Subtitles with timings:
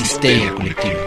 [0.00, 0.98] Histeria Colectiva.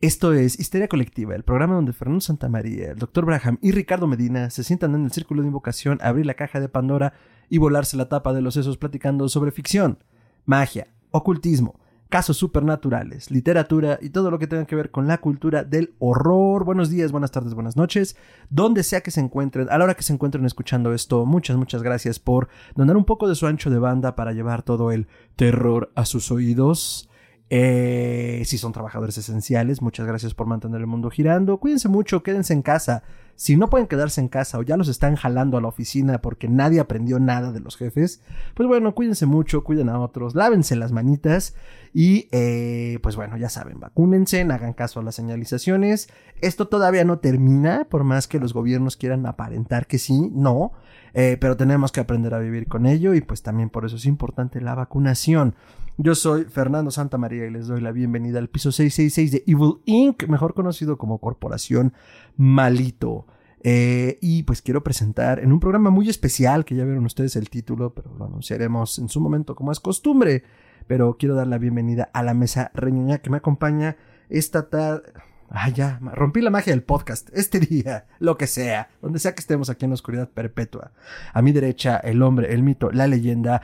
[0.00, 3.24] Esto es Histeria Colectiva, el programa donde Fernando Santamaría, el Dr.
[3.24, 6.60] Braham y Ricardo Medina se sientan en el círculo de invocación a abrir la caja
[6.60, 7.14] de Pandora
[7.48, 9.98] y volarse la tapa de los sesos platicando sobre ficción,
[10.44, 11.81] magia, ocultismo,
[12.12, 16.62] casos supernaturales, literatura y todo lo que tenga que ver con la cultura del horror.
[16.62, 18.16] Buenos días, buenas tardes, buenas noches,
[18.50, 21.82] donde sea que se encuentren, a la hora que se encuentren escuchando esto, muchas, muchas
[21.82, 25.90] gracias por donar un poco de su ancho de banda para llevar todo el terror
[25.94, 27.08] a sus oídos.
[27.54, 31.58] Eh, si son trabajadores esenciales, muchas gracias por mantener el mundo girando.
[31.58, 33.02] Cuídense mucho, quédense en casa.
[33.36, 36.48] Si no pueden quedarse en casa o ya los están jalando a la oficina porque
[36.48, 38.22] nadie aprendió nada de los jefes,
[38.54, 41.54] pues bueno, cuídense mucho, cuiden a otros, lávense las manitas
[41.92, 46.08] y eh, pues bueno, ya saben, vacúnense, hagan caso a las señalizaciones.
[46.40, 50.72] Esto todavía no termina, por más que los gobiernos quieran aparentar que sí, no,
[51.12, 54.06] eh, pero tenemos que aprender a vivir con ello y pues también por eso es
[54.06, 55.54] importante la vacunación.
[55.98, 60.26] Yo soy Fernando Santamaría y les doy la bienvenida al piso 666 de Evil Inc.,
[60.26, 61.92] mejor conocido como Corporación
[62.36, 63.26] Malito.
[63.62, 67.50] Eh, y pues quiero presentar en un programa muy especial, que ya vieron ustedes el
[67.50, 70.44] título, pero lo anunciaremos en su momento como es costumbre.
[70.86, 73.98] Pero quiero dar la bienvenida a la mesa reñoña que me acompaña
[74.30, 75.12] esta tarde.
[75.50, 77.28] Ah, ya, rompí la magia del podcast.
[77.34, 80.92] Este día, lo que sea, donde sea que estemos aquí en la oscuridad perpetua.
[81.34, 83.60] A mi derecha, el hombre, el mito, la leyenda,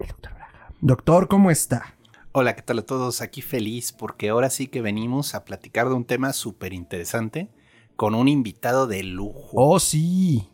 [0.00, 0.39] el doctor
[0.82, 1.94] Doctor, ¿cómo está?
[2.32, 3.20] Hola, ¿qué tal a todos?
[3.20, 7.50] Aquí feliz porque ahora sí que venimos a platicar de un tema súper interesante
[7.96, 9.50] con un invitado de lujo.
[9.52, 10.48] Oh, sí.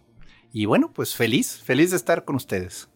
[0.52, 2.88] Y bueno, pues feliz, feliz de estar con ustedes.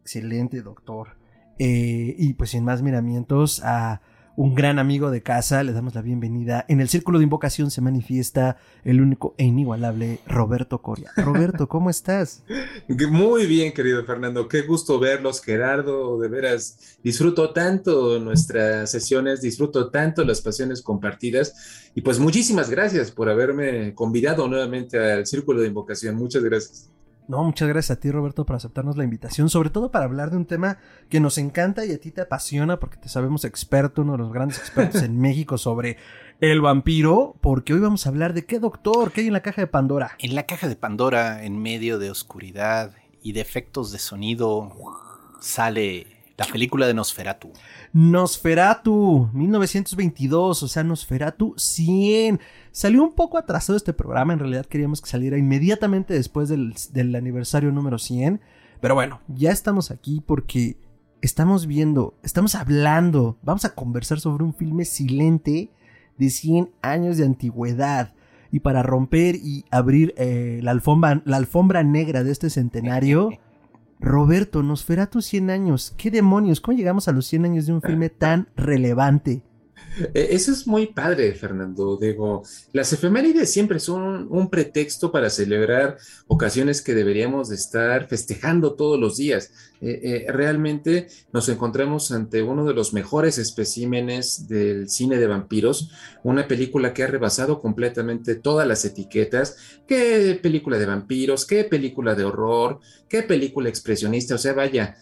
[0.00, 1.18] Excelente, doctor.
[1.58, 4.00] Eh, y pues sin más miramientos, a
[4.36, 6.64] un gran amigo de casa, le damos la bienvenida.
[6.68, 11.10] En el círculo de invocación se manifiesta el único e inigualable Roberto Coria.
[11.16, 12.42] Roberto, ¿cómo estás?
[12.88, 14.48] Muy bien, querido Fernando.
[14.48, 16.18] Qué gusto verlos, Gerardo.
[16.18, 21.90] De veras, disfruto tanto nuestras sesiones, disfruto tanto las pasiones compartidas.
[21.94, 26.16] Y pues muchísimas gracias por haberme convidado nuevamente al círculo de invocación.
[26.16, 26.90] Muchas gracias.
[27.28, 30.36] No, muchas gracias a ti, Roberto, por aceptarnos la invitación, sobre todo para hablar de
[30.36, 30.78] un tema
[31.08, 34.32] que nos encanta y a ti te apasiona, porque te sabemos experto, uno de los
[34.32, 35.98] grandes expertos en México sobre
[36.40, 39.62] el vampiro, porque hoy vamos a hablar de qué doctor, qué hay en la caja
[39.62, 40.16] de Pandora.
[40.18, 44.72] En la caja de Pandora, en medio de oscuridad y de efectos de sonido,
[45.40, 47.52] sale la película de Nosferatu.
[47.92, 52.40] Nosferatu, 1922, o sea, Nosferatu 100.
[52.70, 57.70] Salió un poco atrasado este programa, en realidad queríamos que saliera inmediatamente después del, aniversario
[57.70, 58.40] número 100.
[58.80, 60.76] Pero bueno, ya estamos aquí porque
[61.20, 65.70] estamos viendo, estamos hablando, vamos a conversar sobre un filme silente
[66.18, 68.14] de 100 años de antigüedad.
[68.50, 73.30] Y para romper y abrir eh, la, alfombra, la alfombra negra de este centenario,
[74.02, 75.94] Roberto, Nosferatu 100 años.
[75.96, 76.60] ¿Qué demonios?
[76.60, 79.42] ¿Cómo llegamos a los 100 años de un filme tan relevante?
[80.14, 81.96] Eh, eso es muy padre, Fernando.
[81.96, 82.42] Digo,
[82.72, 88.98] las efemérides siempre son un pretexto para celebrar ocasiones que deberíamos de estar festejando todos
[88.98, 89.52] los días.
[89.84, 95.90] Eh, eh, realmente nos encontramos ante uno de los mejores especímenes del cine de vampiros,
[96.22, 99.56] una película que ha rebasado completamente todas las etiquetas.
[99.88, 101.44] ¿Qué película de vampiros?
[101.44, 102.78] ¿Qué película de horror?
[103.08, 104.36] ¿Qué película expresionista?
[104.36, 104.96] O sea, vaya,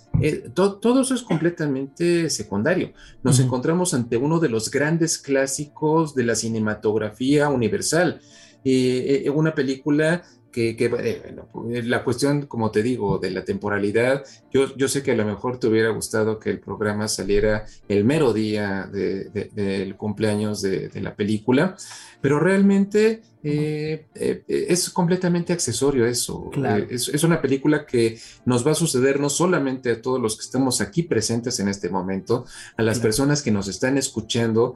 [0.54, 2.94] todo eso es completamente secundario.
[3.22, 8.20] Nos encontramos ante uno de los grandes clásicos de la cinematografía universal.
[8.64, 10.74] Eh, eh, una película que,
[11.52, 15.24] pues, la cuestión, como te digo, de la temporalidad, yo, yo sé que a lo
[15.24, 21.14] mejor te hubiera gustado que el programa saliera el mero día del cumpleaños de, la
[21.14, 21.76] película,
[22.20, 26.50] pero realmente eh, eh, es completamente accesorio eso.
[26.90, 30.80] es, una película que nos va a suceder no solamente a todos los que estamos
[30.80, 32.44] aquí presentes en este momento,
[32.76, 34.74] a las personas que nos están escuchando,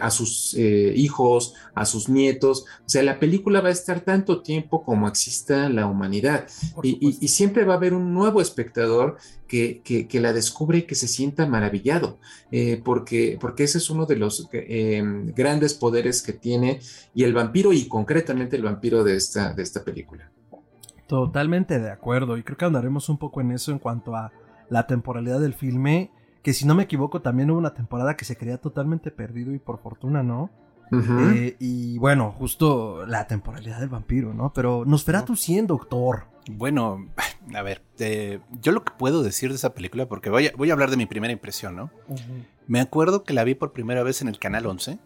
[0.00, 2.64] a sus hijos, a sus nietos.
[2.86, 6.46] O sea, la película va a estar tanto tiempo como exista la humanidad.
[6.82, 9.16] Y, siempre va a haber un nuevo espectador
[9.50, 12.20] que, que, la descubre y que se sienta maravillado,
[12.52, 15.02] eh, porque, porque ese es uno de los eh,
[15.34, 16.78] grandes poderes que tiene
[17.14, 20.30] y el vampiro y concretamente el vampiro de esta, de esta película.
[21.08, 24.30] Totalmente de acuerdo y creo que andaremos un poco en eso en cuanto a
[24.68, 26.12] la temporalidad del filme,
[26.44, 29.58] que si no me equivoco también hubo una temporada que se creía totalmente perdido y
[29.58, 30.50] por fortuna no.
[30.92, 34.52] Eh, y bueno, justo la temporalidad del vampiro, ¿no?
[34.52, 36.24] Pero Nosferatu 100, doctor.
[36.50, 37.06] Bueno,
[37.54, 37.82] a ver,
[38.60, 40.96] yo lo que puedo decir de esa película, porque voy a, voy a hablar de
[40.96, 41.90] mi primera impresión, ¿no?
[42.66, 44.98] Me acuerdo que la vi por primera vez en el Canal 11.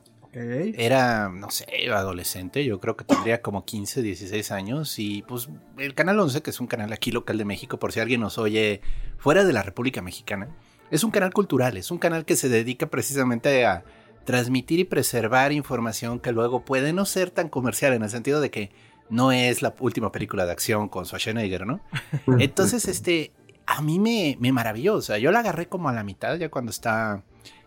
[0.77, 5.49] Era, no sé, adolescente, yo creo que tendría como 15, 16 años y pues
[5.79, 8.37] el Canal 11, que es un canal aquí local de México, por si alguien nos
[8.37, 8.81] oye
[9.17, 10.49] fuera de la República Mexicana,
[10.91, 13.85] es un canal cultural, es un canal que se dedica precisamente a
[14.25, 18.51] transmitir y preservar información que luego puede no ser tan comercial en el sentido de
[18.51, 18.71] que
[19.11, 21.81] no es la última película de acción con Schwarzenegger, ¿no?
[22.39, 23.33] Entonces, este,
[23.67, 26.49] a mí me, me maravilló, o sea, yo la agarré como a la mitad, ya
[26.49, 27.23] cuando está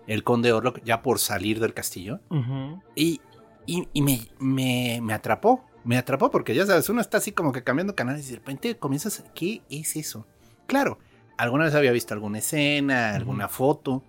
[0.08, 2.20] el conde Orlok, ya por salir del castillo,
[2.96, 3.22] y,
[3.66, 7.64] y, me, me, me, atrapó, me atrapó porque ya sabes, uno está así como que
[7.64, 10.26] cambiando canales y de repente comienzas, ¿qué es eso?
[10.66, 10.98] Claro,
[11.38, 14.04] alguna vez había visto alguna escena, alguna foto,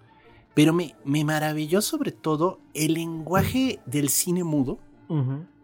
[0.58, 4.80] pero me, me maravilló sobre todo el lenguaje del cine mudo,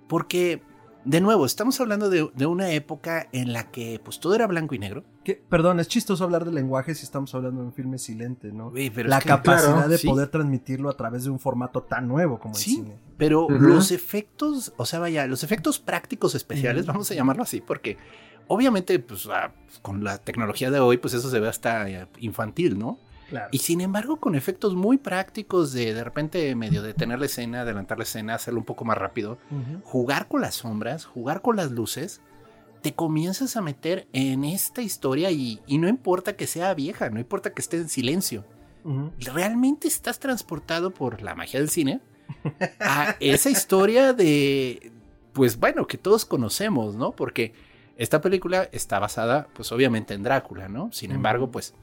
[0.06, 0.62] porque,
[1.05, 4.73] de nuevo, estamos hablando de, de, una época en la que pues todo era blanco
[4.73, 5.02] y negro.
[5.25, 8.73] Que, perdón, es chistoso hablar de lenguaje si estamos hablando de un filme silente, ¿no?
[8.73, 10.06] la capacidad claro, de sí.
[10.06, 12.99] poder transmitirlo a través de un formato tan nuevo como sí, el cine.
[13.17, 13.58] Pero uh -huh.
[13.58, 16.93] los efectos, o sea, vaya, los efectos prácticos especiales, uh -huh.
[16.93, 17.99] vamos a llamarlo así, porque
[18.46, 19.52] obviamente, pues ah,
[19.82, 21.88] con la tecnología de hoy, pues eso se ve hasta
[22.20, 23.00] infantil, ¿no?
[23.28, 23.48] Claro.
[23.52, 27.98] Y sin embargo, con efectos muy prácticos de de repente medio detener la escena, adelantar
[27.98, 29.82] la escena, hacerlo un poco más rápido, uh -huh.
[29.82, 32.20] jugar con las sombras, jugar con las luces,
[32.82, 37.18] te comienzas a meter en esta historia y, y no importa que sea vieja, no
[37.18, 38.44] importa que esté en silencio.
[38.84, 39.10] Uh -huh.
[39.32, 42.00] Realmente estás transportado por la magia del cine
[42.80, 44.92] a esa historia de,
[45.32, 47.12] pues bueno, que todos conocemos, ¿no?
[47.12, 47.54] Porque
[47.96, 50.90] esta película está basada, pues obviamente en Drácula, ¿no?
[50.92, 51.74] Sin embargo, pues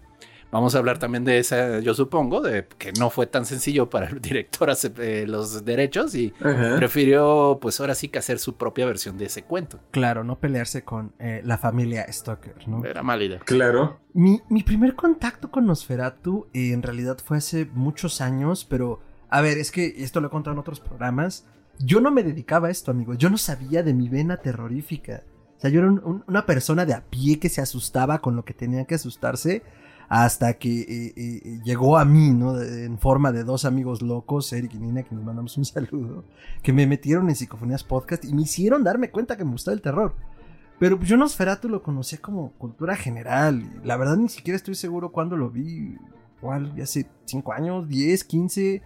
[0.51, 4.07] Vamos a hablar también de esa, yo supongo, de que no fue tan sencillo para
[4.07, 6.77] el director hacer eh, los derechos y uh -huh.
[6.77, 9.80] prefirió, pues ahora sí que hacer su propia versión de ese cuento.
[9.92, 12.83] Claro, no pelearse con eh, la familia Stoker, ¿no?
[12.83, 13.39] Era mala idea.
[13.39, 14.01] Claro.
[14.13, 19.00] Mi, mi primer contacto con Nosferatu eh, en realidad fue hace muchos años, pero
[19.30, 21.45] a ver, es que esto lo he contado en otros programas.
[21.80, 23.18] Yo no me dedicaba a esto, amigos.
[23.18, 25.24] Yo no sabía de mi vena terrorífica.
[25.57, 28.36] O sea, yo era un, un, una persona de a pie que se asustaba con
[28.36, 29.63] lo que tenía que asustarse
[30.12, 32.62] hasta que eh, eh, llegó a mí, ¿no?
[32.62, 36.25] En forma de dos amigos locos, Eric y Nina, que nos mandamos un saludo,
[36.62, 39.81] que me metieron en Psicofonías Podcast y me hicieron darme cuenta que me gustaba el
[39.81, 40.13] terror.
[40.80, 43.63] Pero yo Nosferatu lo conocía como cultura general.
[43.86, 45.96] La verdad ni siquiera estoy seguro cuándo lo vi.
[46.42, 46.74] ¿Cuál?
[46.81, 48.81] Hace 5 años, 10, 15.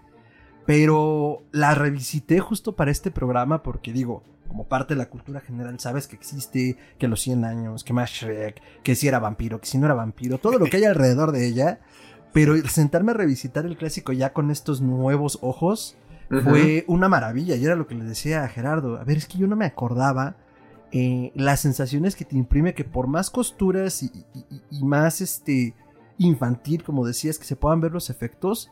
[0.67, 5.79] Pero la revisité justo para este programa porque digo, como parte de la cultura general,
[5.79, 9.67] sabes que existe, que los 100 años, que más Shrek, que si era vampiro, que
[9.67, 11.79] si no era vampiro, todo lo que hay alrededor de ella.
[12.33, 15.95] Pero sentarme a revisitar el clásico ya con estos nuevos ojos
[16.29, 16.43] uh -huh.
[16.43, 17.55] fue una maravilla.
[17.55, 18.99] Y era lo que le decía a Gerardo.
[18.99, 20.35] A ver, es que yo no me acordaba
[20.91, 25.75] eh, las sensaciones que te imprime que por más costuras y, y, y más este
[26.17, 28.69] infantil, como decías, que se puedan ver los efectos,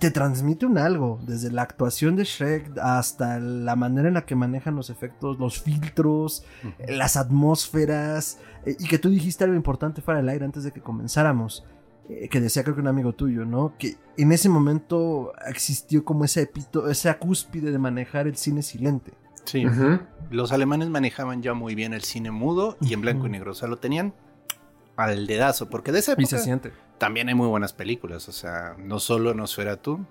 [0.00, 4.34] te transmite un algo, desde la actuación de Shrek hasta la manera en la que
[4.34, 6.96] manejan los efectos, los filtros, uh -huh.
[6.96, 10.80] las atmósferas, eh, y que tú dijiste algo importante fuera del aire antes de que
[10.80, 11.64] comenzáramos,
[12.08, 13.74] eh, que decía creo que un amigo tuyo, ¿no?
[13.78, 19.12] Que en ese momento existió como ese epito, esa cúspide de manejar el cine silente.
[19.44, 20.00] Sí, uh -huh.
[20.30, 23.28] los alemanes manejaban ya muy bien el cine mudo y en blanco uh -huh.
[23.28, 24.12] y negro, o sea, lo tenían
[24.96, 26.72] al dedazo, porque de esa época y se siente.
[27.04, 30.06] También hay muy buenas películas, o sea, no solo Nosferatu.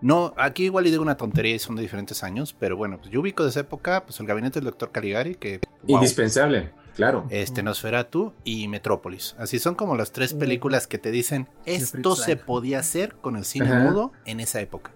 [0.00, 3.10] No, aquí igual y digo una tontería y son de diferentes años, pero bueno, pues
[3.10, 5.58] yo ubico de esa época, pues el gabinete del doctor Caligari, que...
[5.82, 7.26] Wow, Indispensable, claro.
[7.28, 9.34] Este, Nosferatu y Metrópolis.
[9.36, 13.44] Así son como las tres películas que te dicen, esto se podía hacer con el
[13.44, 13.80] cine Ajá.
[13.80, 14.92] mudo en esa época.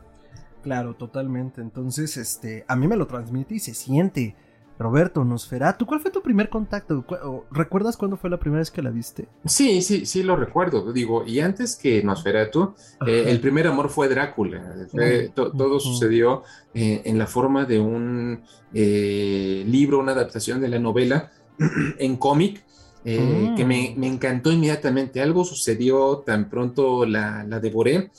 [0.62, 1.60] Claro, totalmente.
[1.60, 4.36] Entonces, este, a mí me lo transmite y se siente.
[4.78, 7.04] Roberto, Nosferatu, ¿cuál fue tu primer contacto?
[7.50, 9.26] ¿Recuerdas cuándo fue la primera vez que la viste?
[9.46, 10.92] Sí, sí, sí lo recuerdo.
[10.92, 12.74] Digo, y antes que Nosferatu,
[13.06, 14.74] eh, el primer amor fue Drácula.
[14.90, 16.42] Fue, to, todo sucedió
[16.74, 18.42] eh, en la forma de un
[18.74, 21.30] eh, libro, una adaptación de la novela
[21.98, 22.64] en cómic.
[23.08, 23.54] Mm.
[23.54, 25.22] que me, me, encantó inmediatamente.
[25.22, 28.10] Algo sucedió tan pronto la, la devoré.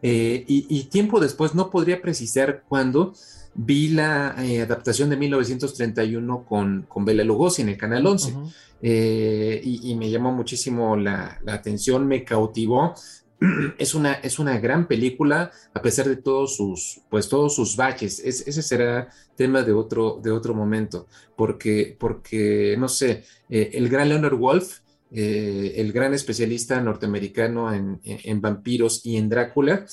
[0.00, 3.12] Y, y, tiempo después, no podría precisar cuándo,
[3.56, 8.36] vi la eh, adaptación de 1931 con, con Bela Lugosi en el Canal 11 uh
[8.36, 8.54] -huh.
[8.82, 12.94] eh, y, y, me llamó muchísimo la, la, atención, me cautivó.
[13.78, 18.18] Es una, es una gran película a pesar de todos sus, pues, todos sus baches.
[18.20, 23.90] Es, ese será tema de otro, de otro momento, porque, porque no sé, eh, el
[23.90, 24.78] gran Leonard Wolf,
[25.12, 29.84] eh, el gran especialista norteamericano en, en, en vampiros y en Drácula,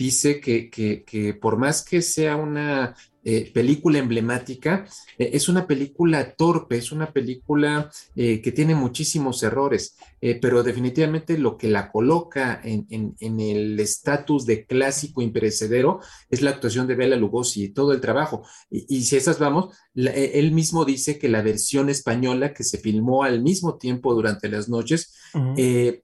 [0.00, 4.86] dice que, que, que, por más que sea una eh, película emblemática,
[5.18, 9.96] eh, es una película torpe, es una película eh, que tiene muchísimos errores,
[10.42, 16.86] pero definitivamente lo que la coloca en, el estatus de clásico imperecedero es la actuación
[16.86, 18.42] de Bela Lugosi y todo el trabajo.
[18.70, 23.42] Y, si esas vamos, él mismo dice que la versión española que se filmó al
[23.42, 25.14] mismo tiempo durante las noches,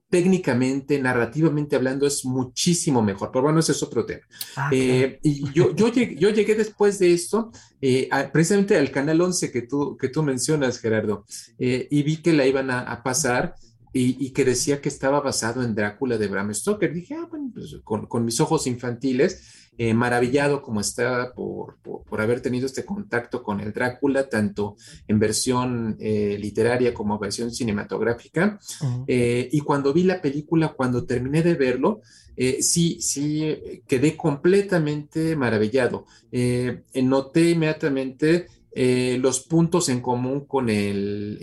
[0.09, 3.29] técnicamente, narrativamente hablando, es muchísimo mejor.
[3.31, 4.25] Pero bueno, ese es otro tema.
[4.55, 9.51] Ah, y yo, yo, llegué, yo llegué después de esto, eh, precisamente al canal 11
[9.51, 11.25] que tú, que tú mencionas, Gerardo,
[11.59, 13.55] eh, y vi que la iban a, pasar
[13.93, 16.93] y, que decía que estaba basado en Drácula de Bram Stoker.
[16.93, 22.41] Dije, ah, bueno, pues con, mis ojos infantiles, eh, maravillado como está por, por, haber
[22.41, 24.75] tenido este contacto con el Drácula, tanto
[25.07, 28.59] en versión literaria como versión cinematográfica.
[29.07, 32.01] y cuando vi la película, cuando terminé de verlo,
[32.39, 36.05] eh, sí, sí, quedé completamente maravillado.
[36.31, 41.39] Eh, noté inmediatamente eh, los puntos en común con el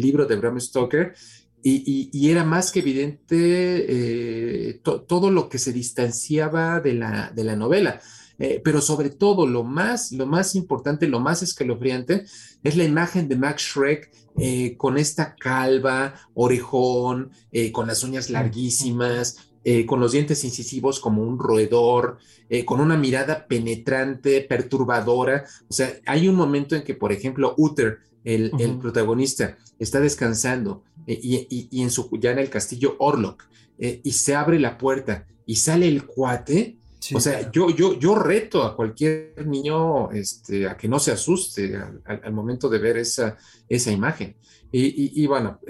[0.00, 1.14] libro de Bram Stoker
[1.62, 8.00] y, era más que evidente todo lo que se distanciaba de la, de la novela.
[8.62, 12.24] pero sobre todo lo más, lo más importante, lo más escalofriante
[12.62, 14.10] es la imagen de Max Schreck
[14.76, 17.32] con esta calva, orejón,
[17.72, 22.16] con las uñas larguísimas, eh, con los dientes incisivos como un roedor,
[22.48, 25.44] eh, con una mirada penetrante, perturbadora.
[25.68, 27.98] O sea, hay un momento en que, por ejemplo, Uther,
[28.34, 33.44] el, protagonista, está descansando eh, y, en su, ya en el castillo Orlok,
[33.78, 36.78] y se abre la puerta y sale el cuate.
[37.14, 41.80] o sea, yo, yo, yo reto a cualquier niño este, a que no se asuste
[42.04, 43.36] al, momento de ver esa,
[43.68, 44.36] esa imagen.
[44.70, 45.60] Y, bueno,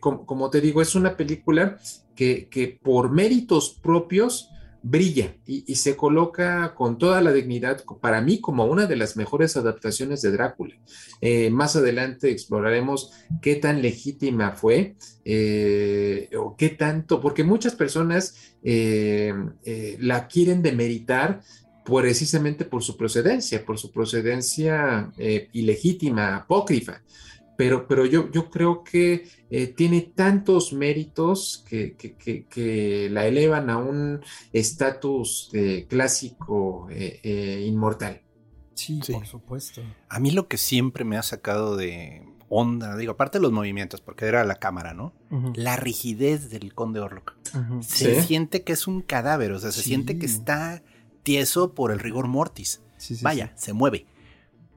[0.00, 1.78] como, te digo, es una película
[2.16, 4.50] que, por méritos propios
[4.82, 9.56] brilla y, se coloca con toda la dignidad para mí como una de las mejores
[9.56, 10.76] adaptaciones de Drácula.
[11.20, 18.54] Eh, más adelante exploraremos qué tan legítima fue eh, o qué tanto, porque muchas personas
[18.62, 19.34] eh,
[19.98, 21.40] la quieren demeritar
[21.84, 25.10] precisamente por su procedencia, por su procedencia
[25.52, 27.02] ilegítima, apócrifa
[27.58, 33.78] pero, pero yo, yo creo que eh, tiene tantos méritos que, que, la elevan a
[33.78, 34.20] un
[34.52, 35.50] estatus
[35.88, 38.22] clásico eh, eh, inmortal.
[38.74, 39.82] Sí, por supuesto.
[40.08, 44.00] A mí lo que siempre me ha sacado de onda, digo, aparte de los movimientos,
[44.02, 45.12] porque era la cámara, ¿no?
[45.56, 47.34] La rigidez del conde Orlok.
[47.80, 50.80] Se siente que es un cadáver, o sea, se siente que está
[51.24, 52.82] tieso por el rigor mortis.
[53.20, 54.06] Vaya, se mueve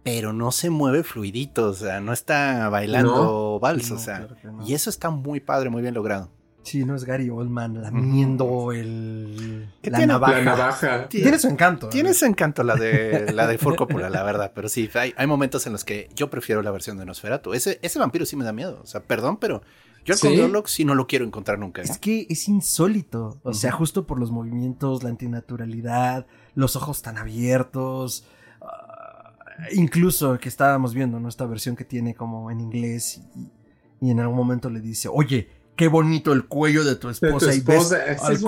[0.03, 4.27] pero no se mueve fluidito, o sea, no está bailando vals, o sea,
[4.65, 6.29] y eso está muy padre, muy bien logrado.
[6.63, 10.08] Sí, no es Gary Oldman lamiendo el la tiene?
[10.08, 10.34] navaja.
[10.34, 11.10] La navaja.
[11.10, 11.89] Tiene, su encanto.
[11.89, 13.58] Tiene su encanto la de la de
[14.10, 17.05] la verdad, pero sí, hay, hay, momentos en los que yo prefiero la versión de
[17.05, 17.53] Nosferatu.
[17.53, 19.63] Ese, ese vampiro sí me da miedo, o sea, perdón, pero
[20.05, 20.27] yo al ¿Sí?
[20.65, 21.81] sí no lo quiero encontrar nunca.
[21.81, 27.17] Es que es insólito, o sea, justo por los movimientos, la antinaturalidad, los ojos tan
[27.17, 28.25] abiertos,
[29.74, 31.30] incluso que estábamos viendo, ¿no?
[31.30, 33.22] Esta versión que tiene como en inglés
[34.01, 37.62] y, en algún momento le dice, oye, qué bonito el cuello de tu esposa, y
[37.62, 38.41] ves al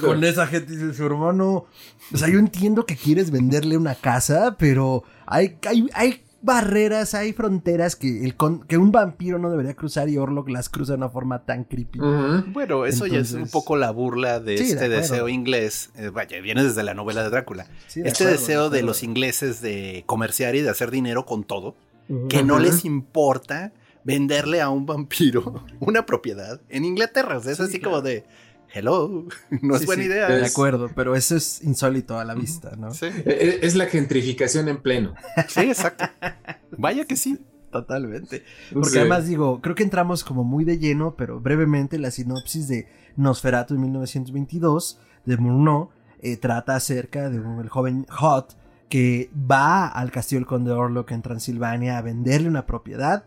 [0.00, 1.66] con esa gente y dice, su hermano,
[2.12, 7.32] o sea, yo entiendo que quieres venderle una casa, pero hay, hay, hay barreras, hay
[7.32, 8.36] fronteras que, el
[8.68, 12.00] que un vampiro no debería cruzar y Orlok las cruza de una forma tan creepy.
[12.48, 15.90] Bueno, eso ya es un poco la burla de este deseo inglés.
[15.96, 17.66] Eh, vaya, viene desde la novela de Drácula.
[17.94, 21.76] este deseo de, los ingleses de comerciar y de hacer dinero con todo,
[22.28, 23.72] que no les importa
[24.04, 27.40] venderle a un vampiro una propiedad en Inglaterra.
[27.44, 28.24] es así como de
[28.72, 29.26] hello,
[29.62, 30.28] no es buena idea.
[30.28, 32.92] De acuerdo, pero eso es insólito a la vista, ¿no?
[32.92, 33.06] Sí.
[33.06, 35.14] E, e, es la gentrificación en pleno.
[35.48, 36.04] Sí, exacto.
[36.76, 37.38] Vaya que sí.
[37.70, 38.44] Totalmente.
[38.72, 42.86] Porque además digo, creo que entramos como muy de lleno, pero brevemente la sinopsis de
[43.16, 45.88] Nosferatu de 1922 de Murnau
[46.20, 48.56] eh, trata acerca de un, el joven Hot
[48.90, 53.24] que va al castillo del conde Orlok en Transilvania a venderle una propiedad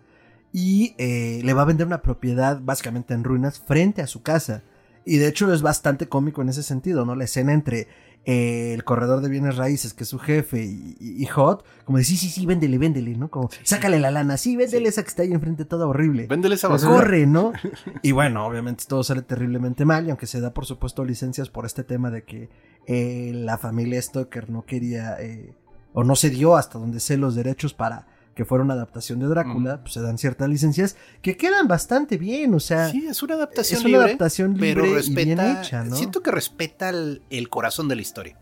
[0.54, 4.62] y eh, le va a vender una propiedad básicamente en ruinas frente a su casa.
[5.06, 7.16] Y de hecho es bastante cómico en ese sentido, ¿no?
[7.16, 7.88] La escena entre
[8.26, 12.18] eh, el corredor de bienes raíces, que es su jefe, y, Hot, como de sí,
[12.18, 13.30] sí, sí, véndele, véndele, ¿no?
[13.30, 16.26] Como, sácale la lana, sí, véndele esa que está ahí enfrente, toda horrible.
[16.26, 16.96] Véndele esa basura.
[16.96, 17.54] Corre, ¿no?
[18.02, 21.68] y bueno, obviamente todo sale terriblemente mal, y aunque se da, por supuesto, licencias por
[21.68, 22.50] este tema de que
[22.88, 25.54] eh, la familia Stoker no quería, eh,
[25.94, 29.28] o no se dio hasta donde sé los derechos para que fuera una adaptación de
[29.28, 32.90] Drácula, pues se dan ciertas licencias que quedan bastante bien, o sea.
[32.90, 35.96] Sí, es una adaptación es una adaptación libre pero respeta, y bien hecha, ¿no?
[35.96, 38.38] Siento que respeta el, corazón de la historia.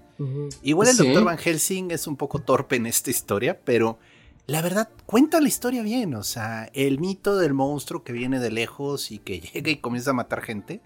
[0.61, 3.99] Igual el doctor Van Helsing es un poco torpe en esta historia, pero
[4.45, 6.15] la verdad, cuenta la historia bien.
[6.15, 10.11] O sea, el mito del monstruo que viene de lejos y que llega y comienza
[10.11, 10.81] a matar gente.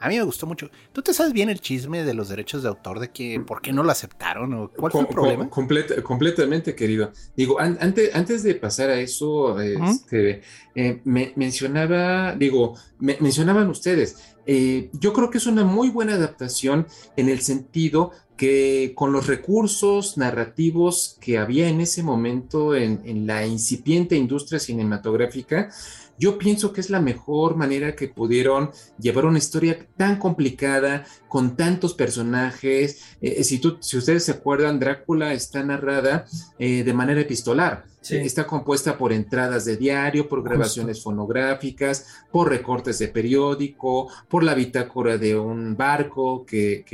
[0.00, 0.70] A mí me gustó mucho.
[0.92, 3.00] ¿Tú te sabes bien el chisme de los derechos de autor?
[3.00, 5.48] De que por qué no lo aceptaron o cuál fue el problema?
[5.50, 7.12] completamente, querido.
[7.36, 10.42] Digo, antes, antes de pasar a eso, este,
[10.74, 14.34] eh, me mencionaba, digo, mencionaban ustedes.
[14.46, 18.10] Eh, yo creo que es una muy buena adaptación en el sentido
[18.42, 25.70] que con los recursos narrativos que había en ese momento en, la incipiente industria cinematográfica,
[26.18, 31.56] yo pienso que es la mejor manera que pudieron llevar una historia tan complicada, con
[31.56, 33.16] tantos personajes.
[33.22, 36.26] Eh, eh, si, si ustedes se acuerdan, Drácula está narrada
[36.58, 37.84] eh, de manera epistolar.
[38.02, 44.54] Está compuesta por entradas de diario, por grabaciones fonográficas, por recortes de periódico, por la
[44.54, 46.84] bitácora de un barco que,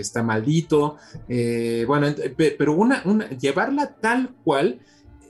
[0.00, 0.96] está maldito.
[1.86, 4.80] bueno, pero una, una, llevarla tal cual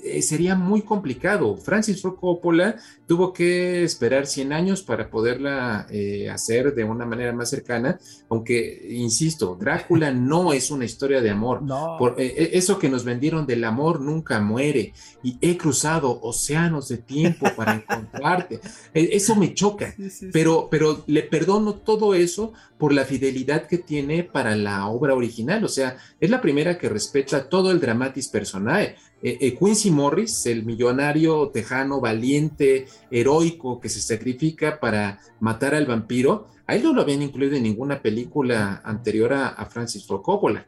[0.05, 1.57] eh, sería muy complicado.
[1.57, 7.33] Francis Ford Coppola tuvo que esperar 100 años para poderla eh, hacer de una manera
[7.33, 11.63] más cercana, aunque, insisto, Drácula no es una historia de amor.
[11.99, 14.93] Por, eh, eso que nos vendieron del amor nunca muere
[15.23, 18.61] y he cruzado océanos de tiempo para encontrarte.
[18.93, 19.95] eso me choca,
[20.33, 25.65] Pero, pero le perdono todo eso por la fidelidad que tiene para la obra original.
[25.65, 30.45] O sea, es la primera que respeta todo el dramatis personae eh, eh, Quincy Morris,
[30.45, 36.93] el millonario tejano valiente, heroico, que se sacrifica para matar al vampiro, a él no
[36.93, 40.67] lo habían incluido en ninguna película anterior a, Francis Ford Coppola.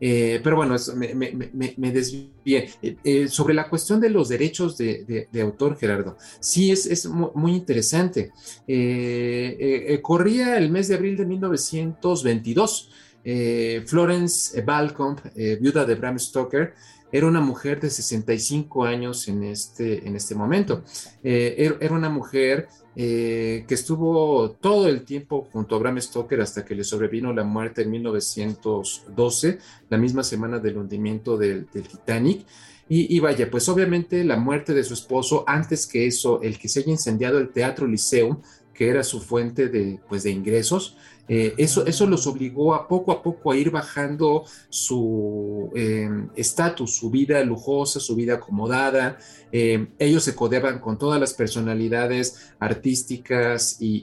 [0.00, 1.14] Eh, pero bueno, me,
[1.76, 2.70] me, desvié.
[3.28, 8.30] sobre la cuestión de los derechos de, autor, Gerardo, sí es, muy interesante.
[10.00, 12.90] corría el mes de abril de 1922.
[13.84, 16.72] Florence Balcombe, viuda de Bram Stoker,
[17.10, 20.82] era una mujer de 65 años en este, en este momento.
[21.22, 22.68] Eh, er, era una mujer
[23.00, 27.44] eh, que estuvo todo el tiempo junto a Bram Stoker hasta que le sobrevino la
[27.44, 32.44] muerte en 1912, la misma semana del hundimiento del, Titanic.
[32.90, 36.80] Y, vaya, pues obviamente la muerte de su esposo, antes que eso, el que se
[36.80, 38.40] haya incendiado el Teatro Liceum,
[38.72, 40.96] que era su fuente de, pues, de ingresos,
[41.28, 46.96] eh, eso, eso los obligó a poco a poco a ir bajando su em, estatus,
[46.96, 49.18] su vida lujosa, su vida acomodada.
[49.52, 53.98] Em, ellos se codeaban con todas las personalidades artísticas y,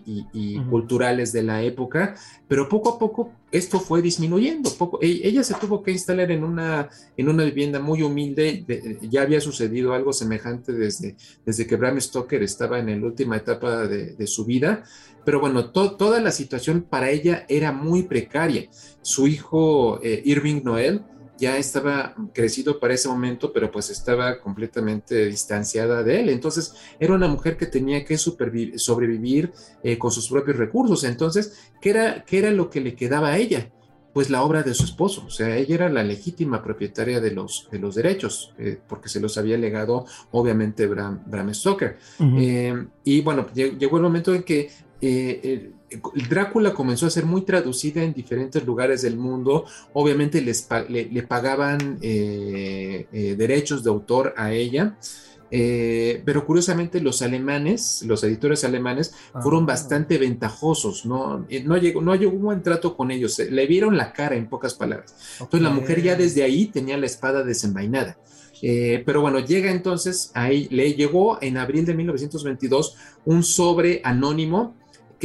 [0.69, 2.15] culturales de la época,
[2.47, 4.69] pero poco a poco esto fue disminuyendo.
[4.77, 8.65] Poco, e, ella se tuvo que instalar en una, en una vivienda muy humilde.
[9.09, 13.87] ya había sucedido algo semejante desde, desde que Bram Stoker estaba en la última etapa
[13.87, 14.83] de, su vida.
[15.23, 18.69] Pero bueno, toda la situación para ella era muy precaria.
[19.01, 21.01] Su hijo eh, Irving Noel
[21.37, 26.29] ya estaba crecido para ese momento, pero pues estaba completamente distanciada de él.
[26.29, 29.51] Entonces era una mujer que tenía que sobrevivir
[29.83, 31.03] eh, con sus propios recursos.
[31.03, 33.71] Entonces, ¿qué era, ¿qué era lo que le quedaba a ella?
[34.13, 37.67] Pues la obra de su esposo, o sea, ella era la legítima propietaria de los,
[37.69, 41.97] de los derechos, eh, porque se los había legado obviamente Bram, Stoker.
[43.03, 44.71] y bueno, llegó el momento en que
[46.29, 49.65] Drácula comenzó a ser muy traducida en diferentes lugares del mundo.
[49.93, 54.97] Obviamente les, le, pagaban eh, eh, derechos de autor a ella.
[55.51, 59.67] Eh, pero curiosamente los alemanes, los editores alemanes, fueron ah.
[59.67, 61.45] bastante ventajosos, ¿no?
[61.63, 64.73] No, llegó, no llegó un buen trato con ellos, le vieron la cara en pocas
[64.73, 65.15] palabras.
[65.39, 68.17] Entonces la mujer ya desde ahí tenía la espada desenvainada.
[68.59, 74.75] pero bueno, llega entonces, ahí le llegó en abril de 1922 un sobre anónimo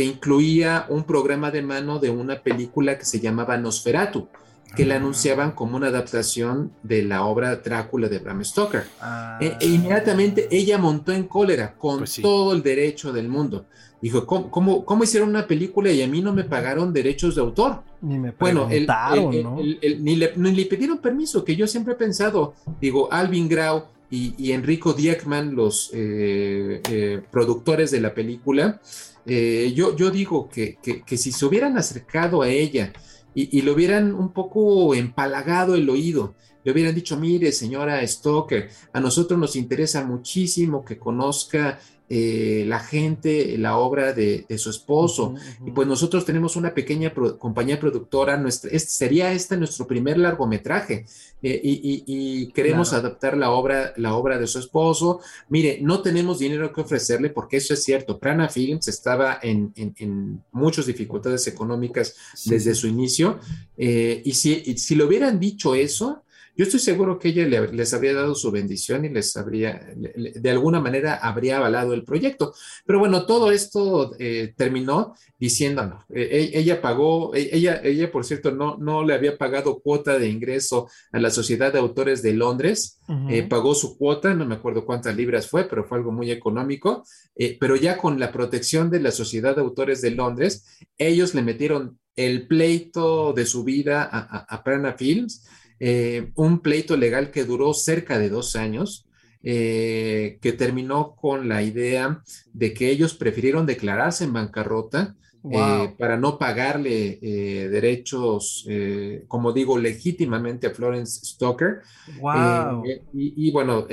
[0.01, 4.29] que incluía un programa de mano de una película que se llamaba Nosferatu,
[4.75, 4.97] que la ah.
[4.97, 8.85] anunciaban como una adaptación de la obra Drácula de Bram Stoker.
[8.99, 9.37] Ah.
[9.43, 13.67] E, e, inmediatamente ella montó en cólera con pues todo el derecho del mundo.
[14.01, 17.83] Dijo, ¿cómo, ¿cómo, hicieron una película y a mí no me pagaron derechos de autor?
[18.01, 23.13] Ni me bueno, ni, le, ni, le, pidieron permiso, que yo siempre he pensado, digo,
[23.13, 28.81] Alvin Grau y, Enrico Diekman, los eh, eh, productores de la película,
[29.25, 32.92] eh, yo, yo digo que, si se hubieran acercado a ella
[33.35, 39.01] y, le hubieran un poco empalagado el oído le hubieran dicho, mire, señora Stoker, a
[39.01, 41.79] nosotros nos interesa muchísimo que conozca
[42.12, 45.37] eh, la gente, la obra de, su esposo.
[45.64, 51.07] Y pues nosotros tenemos una pequeña compañía productora, nuestra, este, sería este nuestro primer largometraje
[51.40, 55.20] eh, y, queremos adaptar la obra, la obra de su esposo.
[55.49, 58.18] Mire, no tenemos dinero que ofrecerle porque eso es cierto.
[58.18, 59.73] Prana Films estaba en,
[60.51, 63.38] muchas dificultades económicas desde su inicio
[63.79, 66.25] eh, y si, si le hubieran dicho eso,
[66.57, 70.81] yo estoy seguro que ella les habría dado su bendición y les habría, de alguna
[70.81, 72.53] manera, habría avalado el proyecto.
[72.85, 78.11] Pero bueno, todo esto eh, terminó diciendo, no, eh, e, ella pagó, e, ella, ella,
[78.11, 82.23] por cierto, no, no le había pagado cuota de ingreso a la Sociedad de Autores
[82.23, 86.13] de Londres, eh, pagó su cuota, no me acuerdo cuántas libras fue, pero fue algo
[86.13, 87.05] muy económico,
[87.59, 91.99] pero ya con la protección de la Sociedad de Autores de Londres, ellos le metieron
[92.15, 95.45] el pleito de su vida a, a Prana Films
[95.83, 99.07] eh, un pleito legal que duró cerca de dos años,
[99.43, 105.16] eh, que terminó con la idea de que ellos prefirieron declararse en bancarrota
[105.51, 108.69] eh, para no pagarle derechos,
[109.27, 111.81] como digo, legítimamente a Florence Stoker.
[113.14, 113.87] Y, bueno,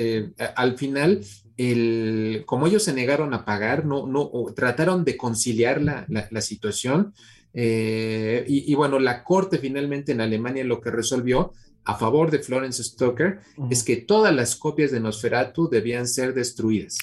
[0.57, 1.21] al final
[1.55, 7.13] el, como ellos se negaron a pagar, no, no, trataron de conciliar la, la, situación.
[7.53, 11.53] y, y, bueno, la corte finalmente en Alemania lo que resolvió
[11.87, 16.97] a favor de Florence Stoker es que todas las copias de Nosferatu debían ser destruidas.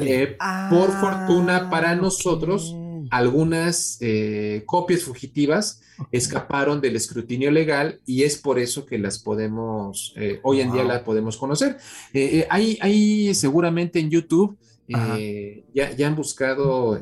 [0.00, 0.36] Eh,
[0.68, 2.74] por ah, fortuna para nosotros,
[3.10, 10.12] algunas eh, copias fugitivas escaparon del escrutinio legal y es por eso que las podemos,
[10.16, 11.76] eh, hoy en día las podemos conocer.
[12.50, 14.58] hay, hay seguramente en YouTube
[15.74, 17.00] ya, ya, han buscado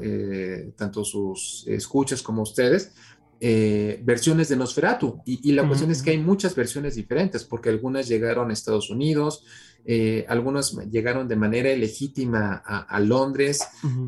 [0.76, 2.92] tanto sus escuchas como ustedes
[3.38, 5.20] eh, versiones de Nosferatu.
[5.26, 9.44] Y, la cuestión es que hay muchas versiones diferentes, porque algunas llegaron a Estados Unidos,
[9.84, 13.60] eh, algunas llegaron de manera ilegítima a, Londres.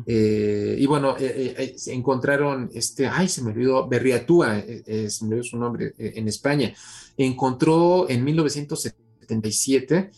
[0.07, 1.15] Eh, y bueno,
[1.75, 6.73] se encontraron, este, ay, se me olvidó, Berriatúa, se me olvidó su nombre, en España.
[7.15, 10.09] Encontró en 1977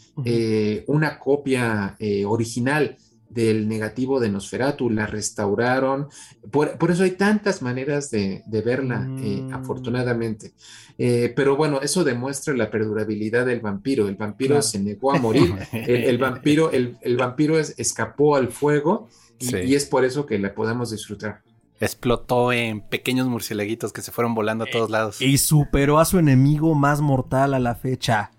[0.87, 2.97] una copia original
[3.33, 6.07] del negativo de Nosferatu, la restauraron.
[6.51, 9.53] Por, eso hay tantas maneras de, verla, eh, mm.
[9.53, 10.53] afortunadamente.
[10.97, 14.07] Eh, pero bueno, eso demuestra la perdurabilidad del vampiro.
[14.07, 15.55] El vampiro se negó a morir.
[15.71, 19.07] el, vampiro, el, vampiro escapó al fuego
[19.39, 21.41] y, es por eso que la podemos disfrutar.
[21.79, 25.21] Explotó en pequeños murcielaguitos que se fueron volando a todos lados.
[25.21, 28.31] Y superó a su enemigo más mortal a la fecha,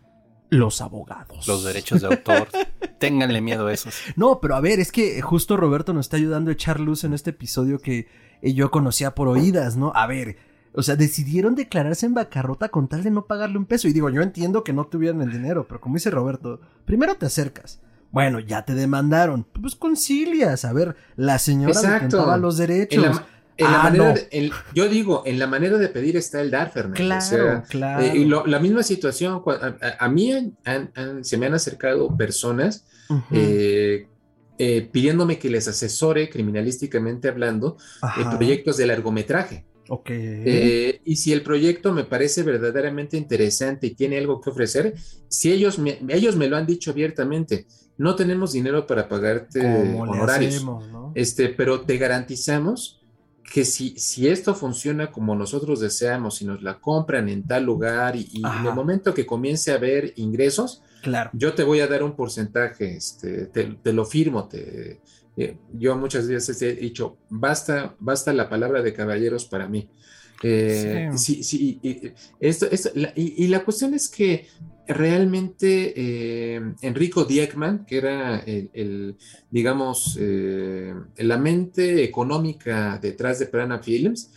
[0.53, 1.49] los abogados.
[1.49, 2.47] Los derechos de autor.
[2.99, 3.95] Ténganle miedo a esos.
[4.17, 7.15] No, pero a ver, es que justo Roberto nos está ayudando a echar luz en
[7.15, 8.07] este episodio que
[8.43, 9.93] yo conocía por oídas, ¿no?
[9.95, 10.37] A ver,
[10.75, 13.89] o sea, decidieron declararse en bancarrota con tal de no pagarle un peso.
[13.89, 17.25] Y digo, yo entiendo que no tuvieran el dinero, pero como dice Roberto, primero te
[17.25, 17.81] acercas.
[18.11, 19.47] Bueno, ya te demandaron.
[19.59, 20.67] Pues concilias.
[20.67, 23.23] A ver, la señora detentaba los derechos.
[23.61, 23.93] Ah,
[24.75, 26.97] yo digo, en la manera de pedir está el dar, Fernando.
[26.97, 28.05] Claro, claro.
[28.05, 29.43] Eh, y la misma situación,
[29.99, 30.55] a, mí
[31.23, 32.87] se me han acercado personas
[33.31, 34.07] eh,
[34.59, 37.77] eh, pidiéndome que les asesore criminalísticamente hablando
[38.17, 39.67] en proyectos de largometraje.
[39.89, 40.11] Ok.
[40.11, 44.95] y si el proyecto me parece verdaderamente interesante y tiene algo que ofrecer,
[45.29, 47.67] si ellos me, ellos me lo han dicho abiertamente,
[47.99, 49.61] no tenemos dinero para pagarte
[49.95, 50.65] honorarios,
[51.15, 53.02] este, pero te garantizamos
[53.53, 58.17] que si, si esto funciona como nosotros deseamos, y nos la compran en tal lugar
[58.17, 61.31] y, en el momento que comience a haber ingresos, claro.
[61.35, 65.01] yo te voy a dar un porcentaje, este, te, lo firmo, te,
[65.37, 69.87] eh, yo muchas veces he dicho, basta, basta la palabra de caballeros para mí.
[70.43, 71.45] Eh, sí.
[71.45, 71.79] sí,
[72.41, 74.49] esto, esto, y, la cuestión es que
[74.87, 79.17] realmente eh, Enrico Diekman, que era el,
[79.51, 84.31] digamos, eh, la mente económica detrás de Prana Films,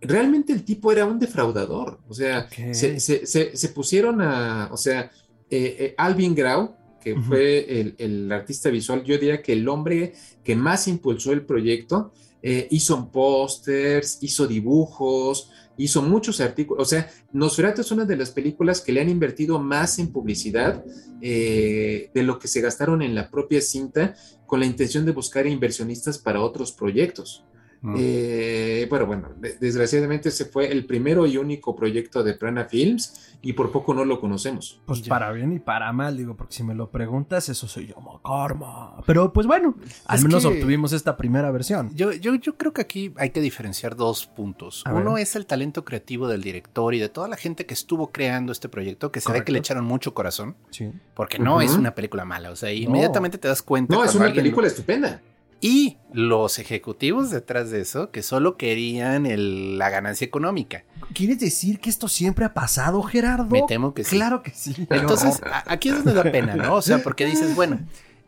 [0.00, 2.00] realmente el tipo era un defraudador.
[2.08, 5.10] O sea, se, pusieron a, o sea,
[5.50, 10.12] eh, Alvin Grau, que fue el, el, artista visual, yo diría que el hombre
[10.42, 12.12] que más impulsó el proyecto,
[12.42, 18.80] hizo pósters, hizo dibujos, hizo muchos artículos, o sea, Nosferatu es una de las películas
[18.80, 20.84] que le han invertido más en publicidad
[21.22, 24.14] eh, de lo que se gastaron en la propia cinta
[24.46, 27.44] con la intención de buscar inversionistas para otros proyectos.
[27.80, 27.94] Mm.
[27.96, 29.28] Eh, bueno, bueno,
[29.60, 34.04] desgraciadamente ese fue el primero y único proyecto de Prana Films y por poco no
[34.04, 34.80] lo conocemos.
[34.84, 37.94] Pues para bien y para mal, digo, porque si me lo preguntas, eso soy yo,
[38.24, 39.00] karma.
[39.06, 41.90] Pero pues bueno, al menos obtuvimos esta primera versión.
[41.94, 44.84] Yo, yo, yo creo que aquí hay que diferenciar dos puntos.
[44.92, 48.50] Uno es el talento creativo del director y de toda la gente que estuvo creando
[48.50, 50.56] este proyecto, que se ve que le echaron mucho corazón.
[50.70, 50.90] Sí.
[51.14, 53.94] Porque no es una película mala, o sea, inmediatamente te das cuenta.
[53.94, 55.20] No, es una película estupenda.
[55.60, 60.84] Y los ejecutivos detrás de eso que solo querían la ganancia económica.
[61.14, 63.46] ¿Quieres decir que esto siempre ha pasado, Gerardo?
[63.50, 64.16] Me temo que sí.
[64.16, 64.74] Claro que sí.
[64.90, 66.74] Entonces, aquí es donde da pena, ¿no?
[66.74, 67.80] O sea, porque dices, bueno,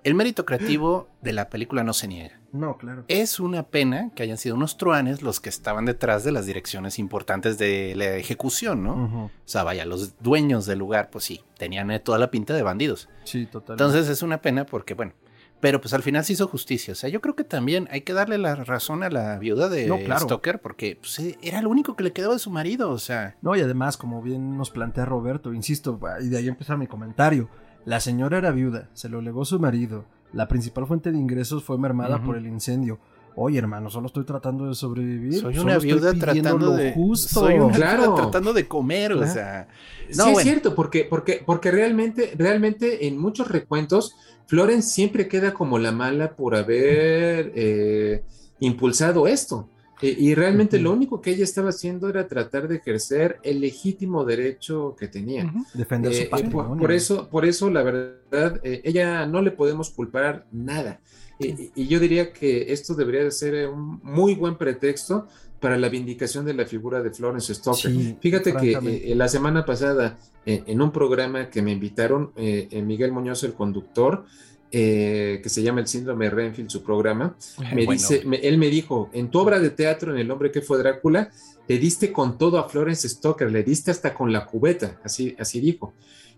[0.02, 2.40] el mérito creativo de la película no se niega.
[2.52, 3.04] No, claro.
[3.06, 6.98] Es una pena que hayan sido unos truanes los que estaban detrás de las direcciones
[6.98, 9.26] importantes de la ejecución, ¿no?
[9.26, 13.08] O sea, vaya, los dueños del lugar, pues sí, tenían toda la pinta de bandidos.
[13.24, 13.74] Sí, total.
[13.74, 15.12] Entonces es una pena porque, bueno,
[15.60, 16.92] pero pues al final se hizo justicia.
[16.92, 19.88] O sea, yo creo que también hay que darle la razón a la viuda de
[20.18, 22.90] Stoker porque pues, eh, era lo único que le quedaba de su marido.
[22.90, 23.36] O sea.
[23.42, 27.48] No, y además, como bien nos plantea Roberto, insisto, y de ahí empezar mi comentario.
[27.84, 30.04] La señora era viuda, se lo legó su marido.
[30.32, 32.98] La principal fuente de ingresos fue mermada por el incendio.
[33.42, 35.40] Oye, hermano, solo estoy tratando de sobrevivir.
[35.40, 37.40] Soy una viuda tratando de justo.
[37.40, 38.14] Soy una claro.
[38.14, 39.66] tratando de comer, o sea.
[40.14, 44.14] No, sí es cierto, porque, porque, porque realmente, realmente en muchos recuentos
[44.46, 48.24] Florence siempre queda como la mala por haber eh,
[48.58, 49.70] impulsado esto.
[50.02, 54.22] E, y realmente lo único que ella estaba haciendo era tratar de ejercer el legítimo
[54.26, 55.50] derecho que tenía.
[55.72, 60.46] Defender su eh, eh, por, eso, por eso, la verdad, ella no le podemos culpar
[60.52, 61.00] nada.
[61.40, 65.26] Y, yo diría que esto debería de ser un muy buen pretexto
[65.58, 67.92] para la vindicación de la figura de Florence Stoker.
[68.20, 73.54] Fíjate que la semana pasada en un programa que me invitaron, eh, Miguel Muñoz, el
[73.54, 74.24] conductor,
[74.72, 77.36] eh, que se llama El Síndrome de Renfield, su programa,
[77.74, 80.78] me dice, él me dijo, en tu obra de teatro, en El hombre que fue
[80.78, 81.30] Drácula,
[81.66, 85.60] le diste con todo a Florence Stoker, le diste hasta con la cubeta, así, así
[85.60, 85.92] dijo.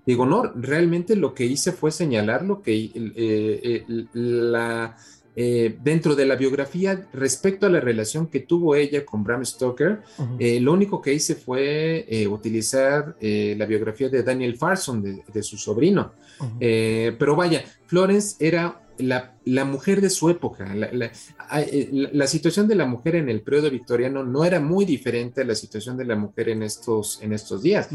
[0.05, 4.97] Digo, no, realmente lo que hice fue señalar lo que eh, la
[5.35, 10.03] eh, dentro de la biografía respecto a la relación que tuvo ella con Bram Stoker,
[10.39, 15.57] eh, lo único que hice fue eh, utilizar la biografía de Daniel Farson, de, su
[15.57, 16.13] sobrino.
[16.59, 20.67] pero vaya, Florence era la, mujer de su época.
[20.75, 25.45] Eh, la, situación de la mujer en el periodo victoriano no era muy diferente a
[25.45, 27.89] la situación de la mujer en estos, en estos días.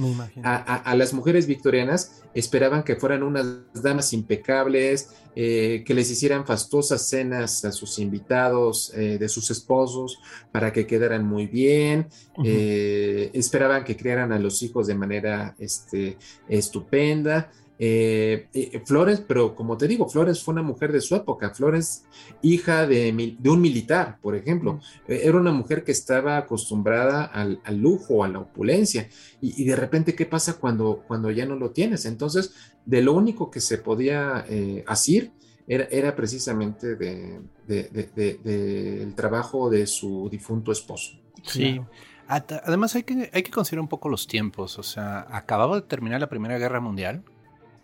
[0.44, 7.08] A, las mujeres victorianas esperaban que fueran unas damas impecables, eh, que les hicieran fastuosas
[7.08, 10.20] cenas a sus invitados eh, de sus esposos
[10.52, 12.08] para que quedaran muy bien,
[12.44, 16.18] esperaban que criaran a los hijos de manera este,
[16.48, 17.52] estupenda.
[17.80, 21.52] Eh, eh, Flores, pero como te digo, Flores fue una mujer de su época.
[21.52, 22.06] Flores,
[22.42, 28.24] hija de, un militar, por ejemplo, eh, era una mujer que estaba acostumbrada al, lujo,
[28.24, 29.10] a la opulencia.
[29.42, 32.06] Y, de repente, ¿qué pasa cuando, cuando ya no lo tienes?
[32.06, 32.54] Entonces,
[32.86, 34.46] de lo único que se podía
[34.88, 35.32] hacer
[35.68, 37.44] era, precisamente del
[39.16, 41.20] trabajo de su difunto esposo.
[41.44, 41.80] Sí.
[42.28, 46.20] Además hay que, hay que considerar un poco los tiempos, o sea, acababa de terminar
[46.20, 47.24] la Primera Guerra Mundial,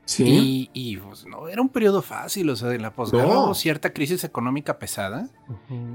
[0.05, 0.69] Sí.
[0.73, 4.23] Y, pues, no era un periodo fácil, o sea, en la posguerra hubo cierta crisis
[4.23, 5.29] económica pesada.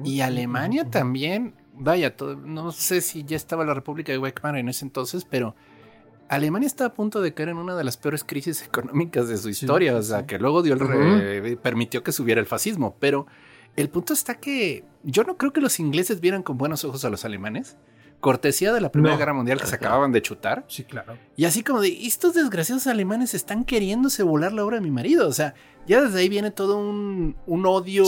[0.04, 4.84] Y Alemania también, vaya, no sé si ya estaba la República de Weimar en ese
[4.84, 5.54] entonces, pero
[6.28, 9.48] Alemania está a punto de caer en una de las peores crisis económicas de su
[9.50, 13.26] historia, o sea, que luego dio el permitió que subiera el fascismo, pero
[13.76, 17.10] el punto está que yo no creo que los ingleses vieran con buenos ojos a
[17.10, 17.76] los alemanes
[18.20, 20.64] cortesía de la Primera Guerra Mundial que se acababan de chutar.
[20.68, 21.16] Sí, claro.
[21.36, 25.28] Y así como de, estos desgraciados alemanes están queriéndose volar la obra de mi marido.
[25.28, 25.54] O sea,
[25.86, 28.04] ya desde ahí viene todo un, odio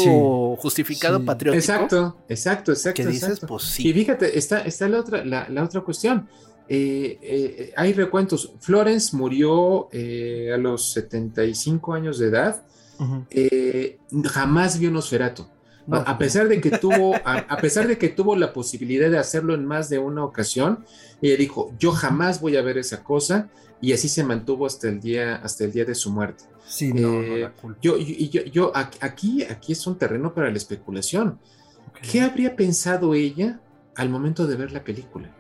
[0.57, 1.59] justificado patriótico.
[1.59, 3.03] Exacto, exacto, exacto.
[3.03, 3.89] Que dices, pues sí.
[3.89, 6.29] Y fíjate, está, está la, otra, la, otra cuestión.
[6.69, 8.53] Eh, eh, hay recuentos.
[8.61, 12.63] Florence murió eh, a los 75 años de edad.
[14.25, 15.47] jamás vio Nosferatu
[15.91, 19.65] a pesar de que tuvo, a, pesar de que tuvo la posibilidad de hacerlo en
[19.65, 20.85] más de una ocasión,
[21.23, 23.49] ella dijo, yo jamás voy a ver esa cosa,
[23.81, 26.45] y así se mantuvo hasta el día, hasta el día de su muerte.
[26.67, 27.51] Sí, no, eh,
[27.83, 31.39] yo, yo, yo, aquí, aquí es un terreno para la especulación.
[32.01, 33.61] ¿Qué habría pensado ella
[33.97, 35.35] al momento de ver la película?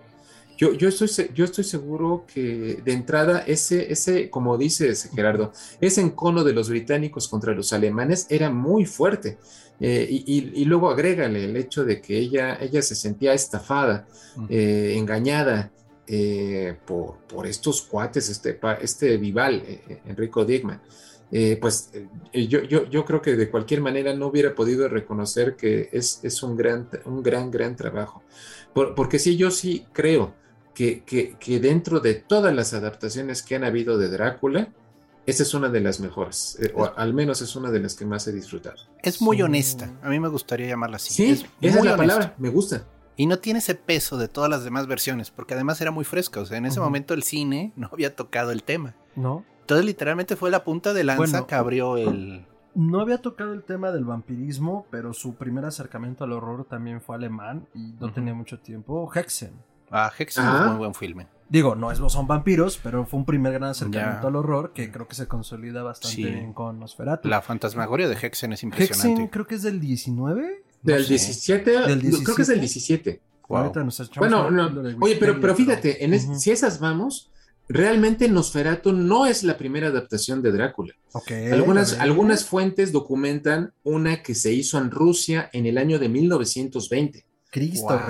[0.60, 6.02] Yo, yo, estoy, yo estoy seguro que de entrada ese, ese, como dices Gerardo, ese
[6.02, 9.38] encono de los británicos contra los alemanes era muy fuerte.
[9.80, 14.06] Eh, y, luego agrégale el hecho de que ella, ella se sentía estafada,
[14.50, 15.72] eh, engañada
[16.06, 19.62] eh, por, por, estos cuates, este, este Vival,
[20.04, 20.82] Enrico Digman.
[21.32, 25.56] eh, pues eh, yo, yo, yo, creo que de cualquier manera no hubiera podido reconocer
[25.56, 28.22] que es, es un, gran, un gran, gran trabajo.
[28.74, 30.34] porque sí, yo sí creo
[30.74, 34.72] que, que, que, dentro de todas las adaptaciones que han habido de Drácula,
[35.26, 38.06] esa es una de las mejores, eh, o al menos es una de las que
[38.06, 38.76] más he disfrutado.
[39.02, 41.12] Es muy honesta, a mí me gustaría llamarla así.
[41.12, 42.84] Sí, es esa es la palabra, me gusta.
[43.16, 46.40] Y no tiene ese peso de todas las demás versiones, porque además era muy fresca.
[46.40, 48.94] O sea, en ese momento el cine no había tocado el tema.
[49.14, 49.44] No.
[49.60, 52.46] Entonces, literalmente fue la punta de lanza que abrió el.
[52.74, 57.16] No había tocado el tema del vampirismo, pero su primer acercamiento al horror también fue
[57.16, 59.10] alemán y no tenía mucho tiempo.
[59.14, 59.52] Hexen.
[59.90, 61.26] Ah, Hexen es muy buen filme.
[61.48, 65.08] Digo, no es, son vampiros, pero fue un primer gran acercamiento al horror que creo
[65.08, 67.28] que se consolida bastante bien con Nosferatu.
[67.28, 69.08] La fantasmagoria de Hexen es impresionante.
[69.08, 70.62] Hexen creo que es del 19.
[70.82, 71.72] Del, 17,
[72.24, 73.20] Creo que es del 17.
[74.16, 74.70] Bueno, no.
[75.00, 77.30] Oye, pero, pero fíjate, en si esas vamos,
[77.68, 80.94] realmente Nosferatu no es la primera adaptación de Drácula.
[81.52, 87.24] algunas, algunas fuentes documentan una que se hizo en Rusia en el año de 1920.
[87.50, 88.00] Cristo,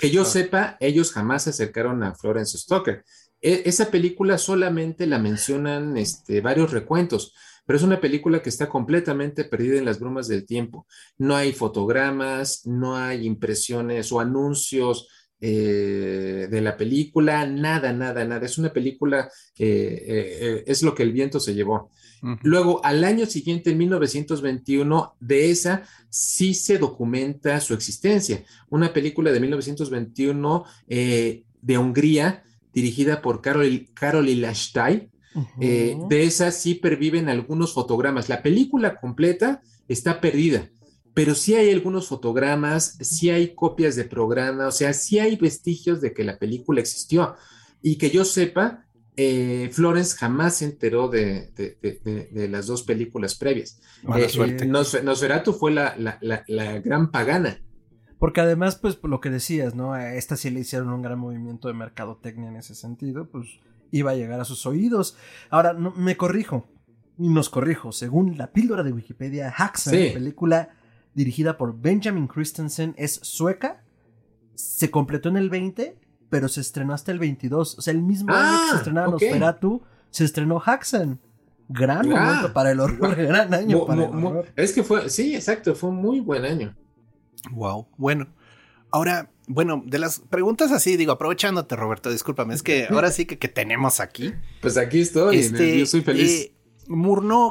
[0.00, 3.04] que, yo sepa, ellos jamás se acercaron a Florence Stoker.
[3.40, 7.34] E, esa película solamente la mencionan este, varios recuentos,
[7.66, 10.86] pero es una película que está completamente perdida en las brumas del tiempo.
[11.16, 15.08] No hay fotogramas, no hay impresiones o anuncios
[15.40, 18.44] eh, de la película, nada, nada, nada.
[18.44, 21.90] Es una película que eh, es lo que el viento se llevó.
[22.42, 28.44] Luego, al año siguiente, en 1921, de esa sí se documenta su existencia.
[28.68, 32.42] Una película de 1921 eh, de Hungría,
[32.74, 34.28] dirigida por Karol, Karol
[35.60, 38.28] eh, de esa sí perviven algunos fotogramas.
[38.28, 40.68] La película completa está perdida,
[41.14, 46.00] pero sí hay algunos fotogramas, sí hay copias de programa, o sea, sí hay vestigios
[46.00, 47.34] de que la película existió.
[47.82, 48.84] Y que yo sepa,
[49.16, 51.52] eh, Florence jamás se enteró de,
[52.50, 53.80] las dos películas previas.
[54.02, 54.66] Mala eh, suerte.
[54.66, 55.96] Nosferatu fue la,
[56.82, 57.60] gran pagana.
[58.18, 59.94] Porque además, pues lo que decías, ¿no?
[59.94, 64.10] A esta sí le hicieron un gran movimiento de mercadotecnia en ese sentido, pues iba
[64.10, 65.16] a llegar a sus oídos.
[65.48, 66.68] Ahora, no, me corrijo,
[67.18, 70.70] y nos corrijo, según la píldora de Wikipedia, Haxan, película
[71.14, 73.82] dirigida por Benjamin Christensen, es sueca,
[74.54, 75.96] se completó en el 20
[76.30, 77.78] pero se estrenó hasta el 22.
[77.78, 81.20] O sea, el mismo año que se ah, estrenaba Nosferatu, se estrenó Haxen.
[81.68, 84.46] Gran momento para el horror, gran año para el horror.
[84.56, 86.74] Es que fue, sí, exacto, fue un muy buen año.
[87.52, 88.26] Wow, bueno.
[88.90, 93.38] Ahora, bueno, de las preguntas así, digo, aprovechándote, Roberto, discúlpame, es que ahora sí que,
[93.38, 94.32] que tenemos aquí.
[94.60, 96.30] Pues aquí estoy, este, yo soy feliz.
[96.30, 96.54] Eh,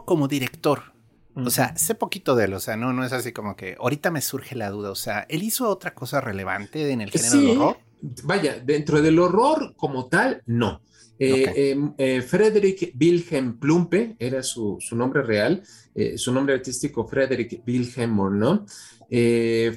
[0.06, 0.94] como director,
[1.36, 4.12] o sea, sé poquito de él, o sea, no, no es así como que ahorita
[4.12, 7.58] me surge la duda, o sea, ¿él hizo otra cosa relevante en el género del
[7.58, 7.78] horror?
[8.24, 10.82] Vaya, dentro del horror como tal, no.
[11.22, 15.62] Eh, em, eh, Frederick Wilhelm Plumpe era su, nombre real,
[15.94, 18.66] eh, su nombre artístico Frederick Wilhelm Morneau.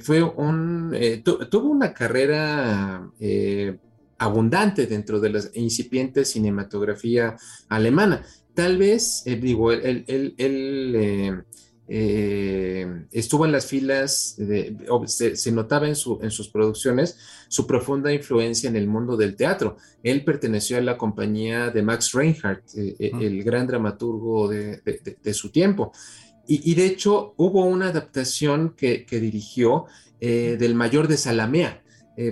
[0.01, 0.95] fue un,
[1.49, 3.11] tuvo una carrera
[4.19, 7.35] abundante dentro de la incipiente cinematografía
[7.67, 8.23] alemana.
[8.53, 11.43] Tal vez, digo, él, él
[11.87, 14.37] eh, estuvo en las filas,
[15.07, 17.17] se, notaba en, su, en, sus producciones
[17.49, 19.77] su profunda influencia en el mundo del teatro.
[20.01, 24.81] Él perteneció a la compañía de Max Reinhardt, eh, eh, el gran dramaturgo de,
[25.33, 25.91] su tiempo.
[26.47, 29.85] Y, de hecho hubo una adaptación que, dirigió
[30.19, 31.83] del Mayor de Salamea,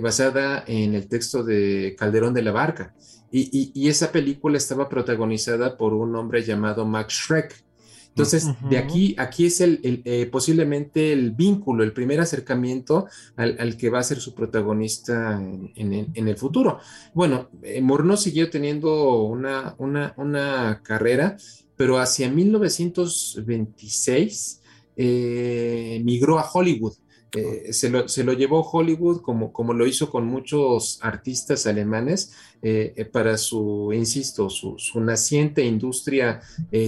[0.02, 2.94] basada en el texto de Calderón de la Barca.
[3.30, 7.64] Y, y esa película estaba protagonizada por un hombre llamado Max Schreck.
[8.12, 13.88] Entonces, de aquí, aquí es el, eh, posiblemente el vínculo, el primer acercamiento al, que
[13.88, 16.78] va a ser su protagonista en, el futuro.
[17.14, 17.82] Bueno, eh,
[18.18, 21.38] siguió teniendo una, una, una, carrera,
[21.74, 24.60] pero hacia 1926
[24.96, 26.92] eh, migró a Hollywood.
[27.34, 32.34] Eh, se, lo, se, lo, llevó Hollywood como, como lo hizo con muchos artistas alemanes
[32.60, 36.42] eh, eh, para su, insisto, su, naciente industria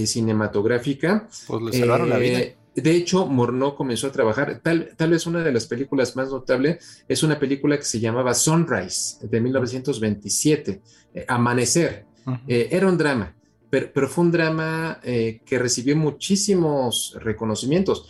[0.05, 1.27] cinematográfica.
[1.47, 2.39] Pues le salvaron la vida.
[2.75, 7.03] De hecho, Morneau comenzó a trabajar, tal, tal vez una de las películas más notables
[7.07, 10.81] es una película que se llamaba Sunrise de 1927,
[11.29, 12.05] Amanecer.
[12.45, 13.33] era un drama,
[13.69, 18.09] pero, pero, fue un drama que recibió muchísimos reconocimientos.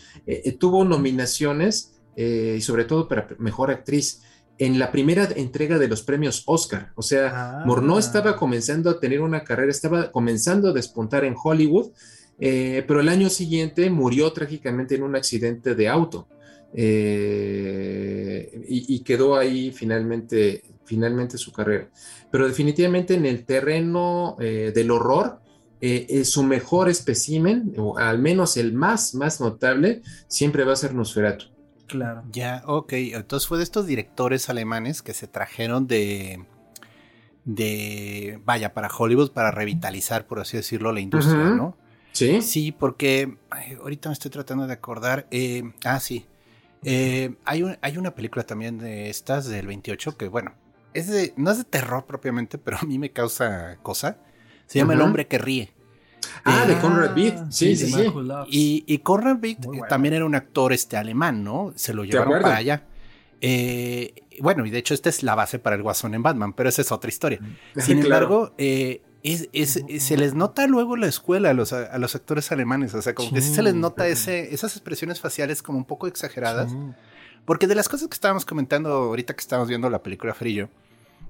[0.58, 4.22] tuvo nominaciones eh, y sobre todo para mejor actriz
[4.58, 6.94] en la primera entrega de los premios Oscar.
[6.96, 8.00] O sea, ah.
[8.00, 11.92] estaba comenzando a tener una carrera, estaba comenzando a despuntar en Hollywood,
[12.40, 16.28] eh, pero el año siguiente murió trágicamente en un accidente de auto
[16.74, 21.90] eh, y, quedó ahí finalmente, finalmente su carrera.
[22.32, 25.40] Pero definitivamente en el terreno del horror,
[26.24, 31.55] su mejor espécimen, o al menos el más, más notable, siempre va a ser Nosferatu.
[31.88, 32.24] Claro.
[32.32, 32.94] Ya, ok.
[32.94, 36.44] Entonces fue de estos directores alemanes que se trajeron de.
[37.44, 38.40] de.
[38.44, 41.78] vaya, para Hollywood, para revitalizar, por así decirlo, la industria, ¿no?
[42.12, 42.42] Sí.
[42.42, 43.38] Sí, porque.
[43.80, 45.28] ahorita me estoy tratando de acordar.
[45.32, 46.26] Eh, ah, sí.
[46.84, 50.54] Eh, hay, hay una película también de estas, del 28, que bueno.
[50.94, 54.18] Es de, no es de terror propiamente, pero a mí me causa cosa.
[54.66, 55.75] Se llama El hombre que ríe.
[56.44, 57.52] Ah, de Conrad Beat.
[57.52, 58.12] Sí, sí, sí.
[58.50, 61.74] Y, y Conrad Beat también era un actor este alemán, ¿no?
[61.76, 62.84] Se lo llevaron para allá.
[63.42, 66.70] Eh, bueno, y de hecho esta es la base para el Guasón en Batman, pero
[66.70, 67.40] esa es otra historia.
[67.78, 72.52] Sin embargo, eh, es, se les nota luego la escuela a los, a los actores
[72.52, 75.86] alemanes, o sea, como que sí se les nota ese, esas expresiones faciales como un
[75.86, 76.72] poco exageradas.
[77.46, 80.70] Porque de las cosas que estábamos comentando ahorita que estábamos viendo la película Frillo,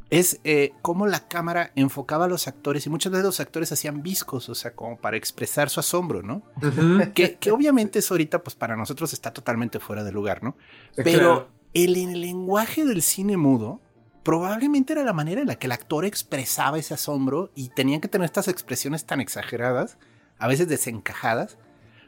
[0.10, 4.04] es eh, cómo la cámara enfocaba a los actores y muchas veces los actores hacían
[4.04, 6.44] viscos, o sea, como para expresar su asombro, ¿no?
[7.14, 10.56] que, obviamente eso ahorita, pues para nosotros está totalmente fuera de lugar, ¿no?
[10.96, 13.82] Pero el, el lenguaje del cine mudo
[14.24, 18.08] probablemente era la manera en la que el actor expresaba ese asombro y tenían que
[18.08, 19.98] tener estas expresiones tan exageradas,
[20.38, 21.58] a veces desencajadas,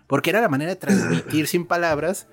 [0.07, 2.27] porque era la manera de transmitir sin palabras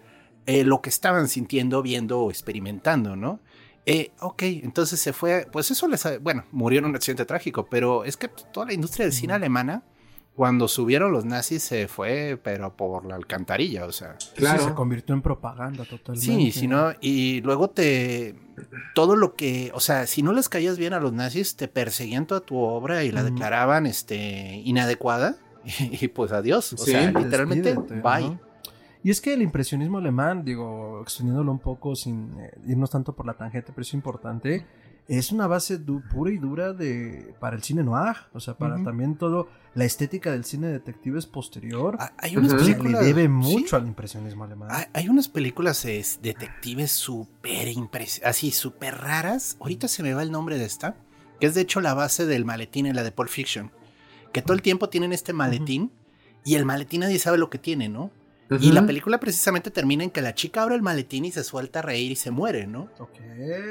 [0.46, 3.40] eh, lo que estaban sintiendo, viendo o experimentando, ¿no?
[3.86, 8.04] Eh, ok, entonces se fue, pues eso les, bueno, murió en un accidente trágico, pero
[8.04, 9.82] es que toda la industria del cine alemana,
[10.34, 14.16] cuando subieron los nazis se fue, pero por la alcantarilla, o sea.
[14.34, 14.64] Claro.
[14.64, 16.26] se convirtió en propaganda totalmente.
[16.26, 18.34] Sí, si no, y luego te,
[18.94, 22.26] todo lo que, o sea, si no les caías bien a los nazis, te perseguían
[22.26, 25.36] toda tu obra y la declaraban, este, inadecuada,
[25.78, 28.38] y, pues adiós, o sea, literalmente, bye.
[29.04, 33.26] Y es que el impresionismo alemán, digo, extendiéndolo un poco sin eh, irnos tanto por
[33.26, 34.66] la tangente, pero es importante,
[35.06, 35.78] es una base
[36.10, 40.32] pura y dura de para el cine noir, o sea, para también todo la estética
[40.32, 41.98] del cine detective es posterior.
[42.00, 44.70] Ah, hay unas películas le debe mucho al impresionismo alemán.
[44.94, 45.82] Hay, unas películas
[46.22, 47.68] detectives súper
[48.24, 49.58] así súper raras.
[49.60, 50.96] Ahorita se me va el nombre de esta,
[51.40, 53.70] que es de hecho la base del maletín en la de Pulp Fiction,
[54.32, 55.92] que todo el tiempo tienen este maletín
[56.42, 58.10] y el maletín nadie sabe lo que tiene, ¿no?
[58.60, 61.78] Y la película precisamente termina en que la chica abre el maletín y se suelta
[61.78, 62.90] a reír y se muere, ¿no?
[62.98, 63.18] Ok.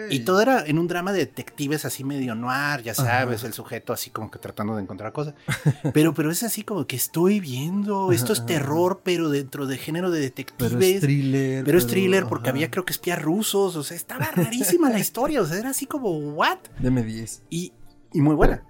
[0.09, 3.93] Y todo era en un drama de detectives así medio noir, ya sabes, el sujeto
[3.93, 5.35] así como que tratando de encontrar cosas.
[5.93, 10.11] Pero, pero es así como que estoy viendo, esto es terror, pero dentro de género
[10.11, 10.73] de detectives.
[10.73, 11.63] Pero es thriller.
[11.63, 15.41] Pero, es thriller porque había creo que espías rusos, o sea, estaba rarísima la historia,
[15.41, 16.57] o sea, era así como, ¿what?
[16.79, 17.43] Deme 10.
[17.49, 17.73] Y,
[18.13, 18.63] y muy buena.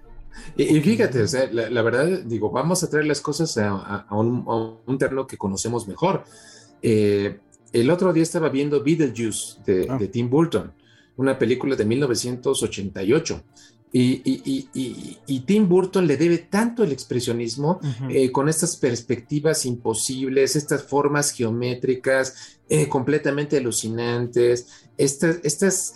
[0.56, 5.26] Y, fíjate, o sea, la, verdad, digo, vamos a traer las cosas a, un, terreno
[5.26, 6.24] que conocemos mejor.
[6.82, 7.38] Eh,
[7.72, 9.98] el otro día estaba viendo Beetlejuice de, ah.
[9.98, 10.72] de Tim Burton,
[11.16, 13.42] una película de 1988.
[13.96, 14.22] Y,
[15.24, 17.78] y, Tim Burton le debe tanto el expresionismo
[18.10, 25.92] eh, con estas perspectivas imposibles, estas formas geométricas eh, completamente alucinantes, estas, estas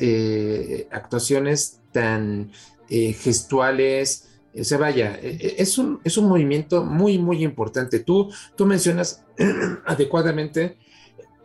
[0.93, 2.53] actuaciones tan
[2.89, 4.28] gestuales,
[4.61, 8.01] o sea, vaya, e, e, es un, es un movimiento muy, muy importante.
[8.01, 9.25] Tú, tú mencionas
[9.87, 10.79] adecuadamente,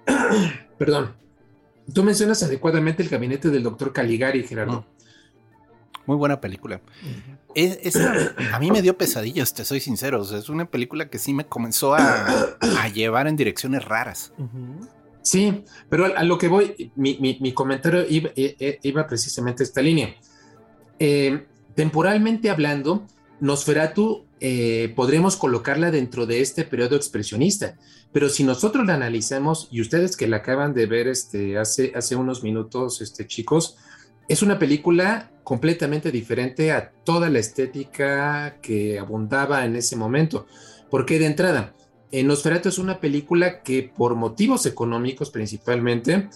[0.77, 1.15] perdón,
[1.93, 4.85] tú mencionas adecuadamente el gabinete del doctor Caligari, Gerardo.
[6.05, 6.81] Muy buena película.
[8.51, 10.21] a mí me dio pesadillas, te soy sincero.
[10.21, 12.57] es una película que sí me comenzó a,
[12.93, 14.33] llevar en direcciones raras.
[15.21, 20.13] Sí, pero a, lo que voy, mi, comentario iba, iba, precisamente a esta línea.
[20.99, 23.05] Eh, Temporalmente hablando,
[23.39, 27.77] Nosferatu eh, podremos colocarla dentro de este periodo expresionista,
[28.11, 32.15] pero si nosotros la analizamos, y ustedes que la acaban de ver este, hace, hace
[32.15, 33.77] unos minutos, este, chicos,
[34.27, 40.45] es una película completamente diferente a toda la estética que abundaba en ese momento.
[40.89, 41.73] Porque de entrada,
[42.11, 46.29] en Nosferatu es una película que por motivos económicos principalmente,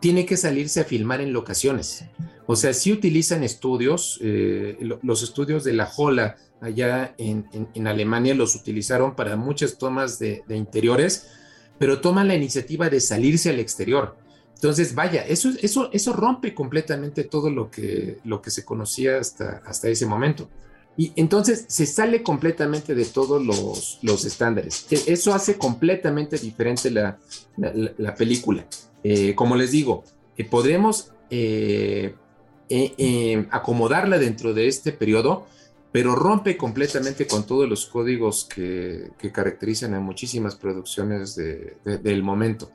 [0.00, 2.04] tiene que salirse a filmar en locaciones.
[2.46, 8.54] O sea, sí utilizan estudios, eh, los estudios de la Jola allá en, Alemania los
[8.54, 11.28] utilizaron para muchas tomas de, interiores,
[11.78, 14.16] pero toman la iniciativa de salirse al exterior.
[14.54, 19.62] Entonces, vaya, eso, eso, eso rompe completamente todo lo que, lo que se conocía hasta,
[19.66, 20.48] hasta ese momento.
[20.96, 24.86] Y entonces se sale completamente de todos los, los estándares.
[24.90, 27.18] E, eso hace completamente diferente la,
[27.58, 28.66] la película.
[29.08, 30.02] Eh, como les digo,
[30.36, 32.14] eh, podremos eh,
[33.50, 35.46] acomodarla dentro de este periodo,
[35.92, 42.72] pero rompe completamente con todos los códigos que, caracterizan a muchísimas producciones del momento.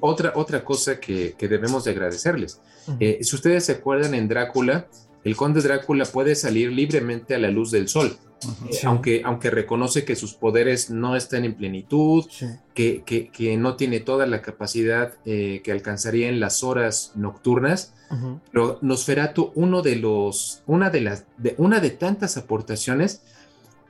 [0.00, 2.60] otra, otra cosa que, debemos de agradecerles.
[2.98, 4.88] si ustedes se acuerdan en Drácula,
[5.24, 8.16] el conde Drácula puede salir libremente a la luz del sol.
[8.70, 12.24] Eh, aunque, aunque reconoce que sus poderes no están en plenitud,
[12.72, 17.94] que, que, no tiene toda la capacidad eh, que alcanzaría en las horas nocturnas,
[18.52, 23.22] pero Nosferatu, uno de los, una de las, de, una de tantas aportaciones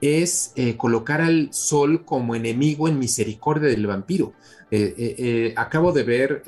[0.01, 4.33] es eh, colocar al sol como enemigo en misericordia del vampiro.
[5.57, 6.43] acabo de ver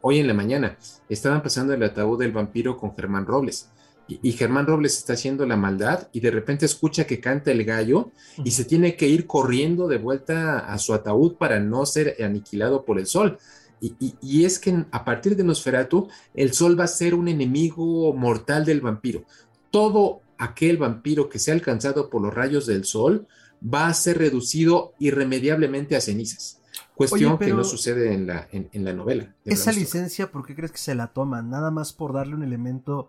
[0.00, 0.76] hoy en la mañana,
[1.08, 3.68] estaban pasando el ataúd del vampiro con Germán Robles
[4.06, 8.10] y, Germán Robles está haciendo la maldad y de repente escucha que canta el gallo
[8.44, 12.84] y se tiene que ir corriendo de vuelta a su ataúd para no ser aniquilado
[12.84, 13.38] por el sol.
[13.80, 18.64] Y, es que a partir de Nosferatu, el sol va a ser un enemigo mortal
[18.64, 19.24] del vampiro.
[19.70, 23.26] Todo aquel vampiro que sea alcanzado por los rayos del sol
[23.62, 26.60] va a ser reducido irremediablemente a cenizas.
[26.94, 29.34] Cuestión que no sucede en la, en, la novela.
[29.44, 31.50] Esa licencia, ¿por qué crees que se la toman?
[31.50, 33.08] Nada más por darle un elemento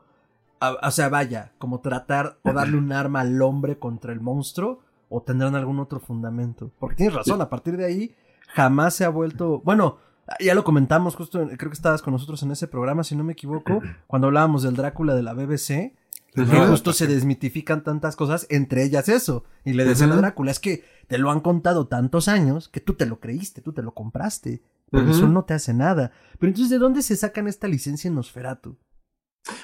[0.60, 4.80] o sea, vaya, como tratar o darle un arma al hombre contra el monstruo
[5.10, 6.72] o tendrán algún otro fundamento.
[6.80, 8.16] Porque tienes razón, a partir de ahí
[8.48, 9.98] jamás se ha vuelto, bueno,
[10.40, 13.34] ya lo comentamos justo, creo que estabas con nosotros en ese programa, si no me
[13.34, 15.94] equivoco, cuando hablábamos del Drácula de la BBC.
[16.36, 19.44] Justo se desmitifican tantas cosas, entre ellas eso.
[19.64, 22.94] Y le decían a Drácula, es que te lo han contado tantos años que tú
[22.94, 24.64] te lo creíste, tú te lo compraste.
[24.92, 26.12] Pero eso no te hace nada.
[26.40, 28.78] Pero entonces, ¿de dónde se sacan esta licencia en Nosferatu?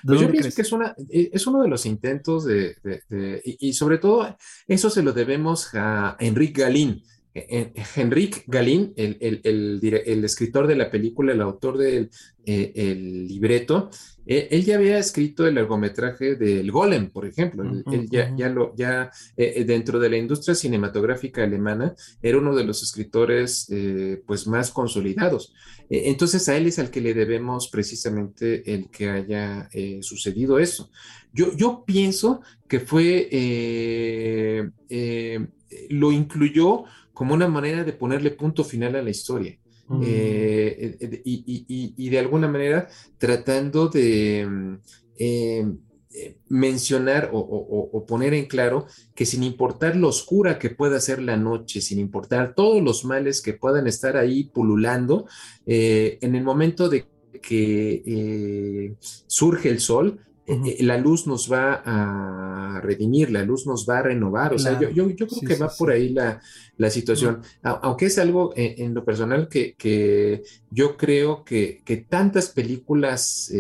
[0.06, 2.76] Pues yo pienso que es, una, eh, es uno de los intentos de,
[3.44, 7.04] y, sobre todo eso se lo debemos a Enrique Galín.
[7.34, 12.10] Enrique Galín, el, el, escritor de la película, el autor del
[12.46, 13.90] eh, libreto,
[14.26, 17.64] eh, él ya había escrito el largometraje del Golem, por ejemplo.
[17.64, 22.84] él, ya, ya, lo, ya dentro de la industria cinematográfica alemana era uno de los
[22.84, 23.68] escritores
[24.26, 25.54] pues más consolidados.
[25.92, 30.58] Eh, entonces a él es al que le debemos precisamente el que haya eh, sucedido
[30.58, 30.90] eso.
[31.34, 34.70] Yo, yo, pienso que fue, eh,
[35.90, 36.84] lo incluyó
[37.14, 39.58] como una manera de ponerle punto final a la historia.
[39.88, 40.04] Mm.
[41.26, 42.88] y, de alguna manera
[43.18, 44.76] tratando de mm,
[46.14, 48.86] eh, mencionar o, poner en claro
[49.16, 53.42] que sin importar lo oscura que pueda ser la noche, sin importar todos los males
[53.42, 55.26] que puedan estar ahí pululando,
[55.66, 57.06] eh, en el momento de
[57.42, 64.00] que eh, surge el sol, la luz nos va a redimir, la luz nos va
[64.00, 64.54] a renovar.
[64.54, 66.42] O sea, yo, creo que va por ahí la,
[66.90, 67.42] situación.
[67.62, 73.52] Aunque es algo en, lo personal que, yo creo que, tantas películas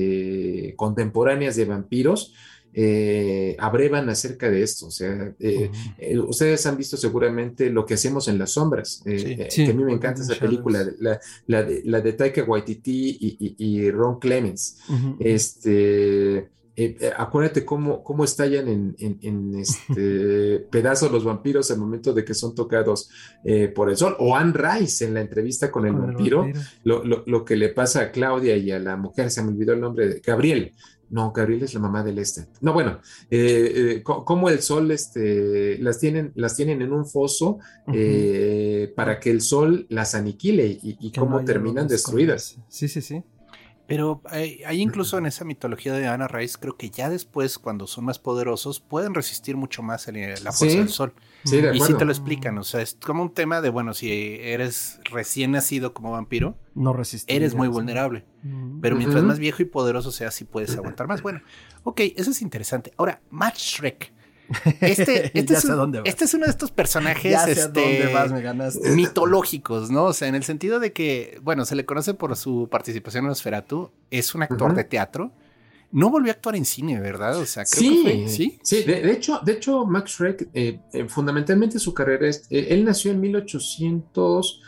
[0.75, 2.33] contemporáneas de vampiros
[2.73, 4.87] eh, abrevan acerca de esto.
[4.87, 9.67] O sea, eh, eh, ustedes han visto seguramente lo que hacemos en las sombras, que
[9.69, 10.85] a mí me encanta esa película,
[11.47, 14.77] la, de, Taika Waititi y, Ron Clemens.
[15.19, 16.49] Este.
[17.17, 23.09] Acuérdate cómo, cómo estallan en, este pedazos los vampiros al momento de que son tocados
[23.75, 24.15] por el sol.
[24.19, 26.47] O Anne Rice en la entrevista con el, vampiro,
[26.83, 29.81] Lo, lo, que le pasa a Claudia y a la mujer, se me olvidó el
[29.81, 30.73] nombre, de Gabriel,
[31.11, 32.47] no, Gabriel es la mamá del este.
[32.61, 37.59] No, bueno, eh, eh como el sol este, las, tienen, las tienen en un foso
[37.93, 42.57] eh, para que el sol las aniquile y, cómo terminan destruidas.
[42.69, 43.23] Sí, sí, sí.
[43.91, 48.05] Pero hay, incluso en esa mitología de Ana Rice, creo que ya después, cuando son
[48.05, 51.13] más poderosos, pueden resistir mucho más la fuerza del sol.
[51.43, 53.93] Sí, de y sí te lo explican, o sea, es como un tema de, bueno,
[53.93, 56.95] si eres recién nacido como vampiro, no
[57.27, 58.23] eres muy vulnerable.
[58.81, 61.21] Pero mientras más viejo y poderoso seas, sí puedes aguantar más.
[61.21, 61.41] Bueno,
[61.83, 62.93] ok, eso es interesante.
[62.95, 64.13] Ahora, Matt Shrek.
[64.81, 65.51] Este, este, es,
[66.05, 68.13] este es uno de estos personajes este,
[68.95, 70.05] mitológicos, ¿no?
[70.05, 73.31] O sea, en el sentido de que, bueno, se le conoce por su participación en
[73.31, 75.31] Osferatu, es un actor de teatro.
[75.93, 77.37] No volvió a actuar en cine, ¿verdad?
[77.37, 78.59] O sea, creo sí, que fue, sí.
[78.63, 82.85] Sí, de, hecho, de hecho, Max Schreck, eh, eh, fundamentalmente su carrera es, eh, él
[82.85, 84.61] nació en 1800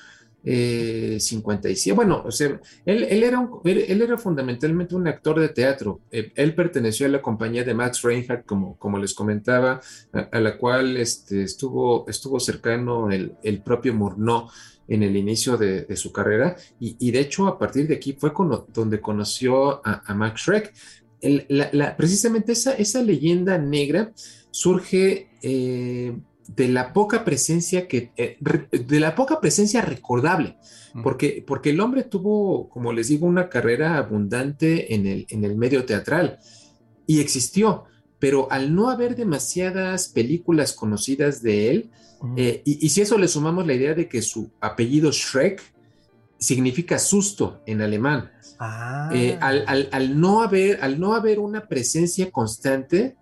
[0.43, 1.95] eh, 57.
[1.95, 6.01] Bueno, o sea, él, era él, era fundamentalmente un actor de teatro.
[6.11, 9.79] Eh, él perteneció a la compañía de Max Reinhardt, como, como les comentaba,
[10.11, 14.47] a, la cual este, estuvo, estuvo cercano el, el propio Murnau
[14.87, 16.55] en el inicio de, su carrera.
[16.79, 18.31] Y, de hecho, a partir de aquí fue
[18.73, 20.73] donde conoció a, Max Schreck.
[21.97, 24.11] precisamente esa, esa leyenda negra
[24.51, 26.15] surge eh,
[26.47, 28.37] de la poca presencia que, eh,
[28.71, 30.57] de la poca presencia recordable,
[31.01, 35.55] porque, porque el hombre tuvo, como les digo, una carrera abundante en el, en el
[35.55, 36.37] medio teatral
[37.07, 37.85] y existió,
[38.19, 41.89] pero al no haber demasiadas películas conocidas de él,
[42.37, 45.61] eh, y, si eso le sumamos la idea de que su apellido Shrek
[46.37, 48.31] significa susto en alemán.
[48.59, 49.09] Ah.
[49.13, 53.17] Eh, al, al- al no haber, al no haber una presencia constante,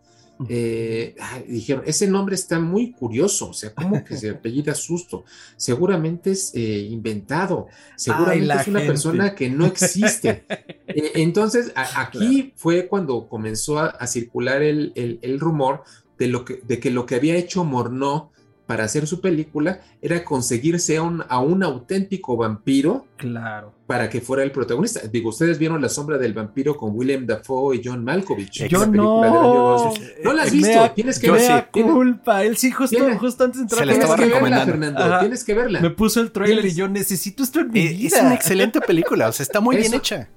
[0.50, 1.16] eh,
[1.48, 5.24] dijeron, ese nombre está muy curioso, o sea, ¿cómo que se apellida Susto?
[5.58, 8.88] Seguramente es eh, inventado, seguramente es una gente.
[8.88, 10.44] persona que no existe.
[10.94, 15.84] Eh, entonces, a- aquí fue cuando comenzó a, a circular el, el- el rumor
[16.20, 18.31] de, lo que, de que lo que había hecho Morneau
[18.72, 23.74] para hacer su película era conseguirse a un, a un auténtico vampiro Claro.
[23.86, 25.02] para que fuera el protagonista.
[25.12, 28.66] Digo, ustedes vieron La sombra del vampiro con Willem Dafoe y John Malkovich.
[28.70, 29.70] Yo esa película del año no.
[29.84, 30.08] 2000.
[30.24, 31.60] No la has Eh, visto, mea- tienes que verla.
[31.60, 31.66] sí.
[31.74, 32.44] Tienes, culpa.
[32.46, 34.72] Él sí, justo, Tiene- justo antes de entrar Se la tienes estaba que verla, recomendando.
[34.72, 35.04] Fernando.
[35.04, 35.20] Ajá.
[35.20, 35.82] Tienes que verla.
[35.82, 38.18] Me puso el trailer Tienes- y yo necesito esto en mi Eh, vida.
[38.18, 40.30] es una excelente película, o sea, está muy bien hecha.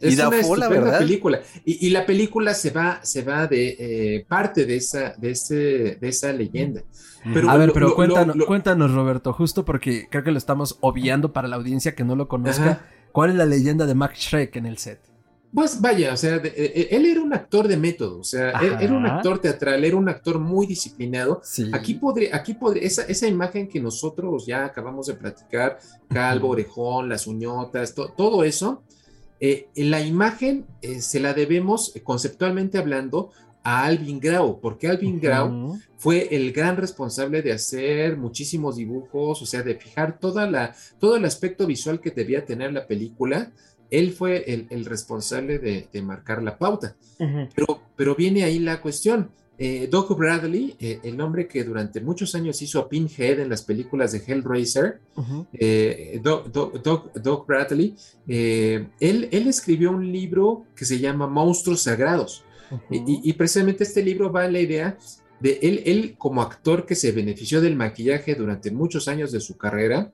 [0.00, 0.98] Es Y una estupenda verdad.
[0.98, 1.40] película.
[1.64, 5.54] Y, y la película se va, se va de eh, parte de esa, de ese,
[6.00, 6.82] de esa leyenda.
[7.32, 10.30] Pero a ver, lo- pero lo- cuéntanos, lo- lo- cuéntanos, Roberto, justo porque creo que
[10.32, 12.62] lo estamos obviando para la audiencia que no lo conozca.
[12.70, 12.86] Ajá.
[13.12, 15.00] ¿Cuál es la leyenda de Max Shrek en el set?
[15.54, 18.76] Pues vaya, o sea, de- eh, él era un actor de método, o sea, él-
[18.80, 21.40] era un actor teatral, era un actor muy disciplinado.
[21.44, 21.70] Sí.
[21.72, 25.78] Aquí podría, aquí podría, esa, esa imagen que nosotros ya acabamos de platicar,
[26.08, 28.82] calvo, orejón, las uñotas, to- todo eso,
[29.40, 33.30] eh, la imagen eh, se la debemos, eh, conceptualmente hablando,
[33.62, 39.46] a Alvin Grau, porque Alvin Grau fue el gran responsable de hacer muchísimos dibujos, o
[39.46, 43.52] sea, de fijar toda la, todo el aspecto visual que debía tener la película.
[43.90, 46.94] Él fue el, el responsable de, de marcar la pauta.
[47.16, 49.30] Pero, pero viene ahí la cuestión.
[49.56, 53.62] Eh, Doc Bradley, eh, el hombre que durante muchos años hizo a Pinhead en las
[53.62, 55.46] películas de Hellraiser, Ujú.
[55.52, 57.94] eh, Doc Bradley,
[58.26, 62.44] eh, él, él escribió un libro que se llama Monstruos Sagrados.
[62.90, 64.98] Y, y- y precisamente este libro va en la idea
[65.38, 69.56] de él, él como actor que se benefició del maquillaje durante muchos años de su
[69.56, 70.10] carrera,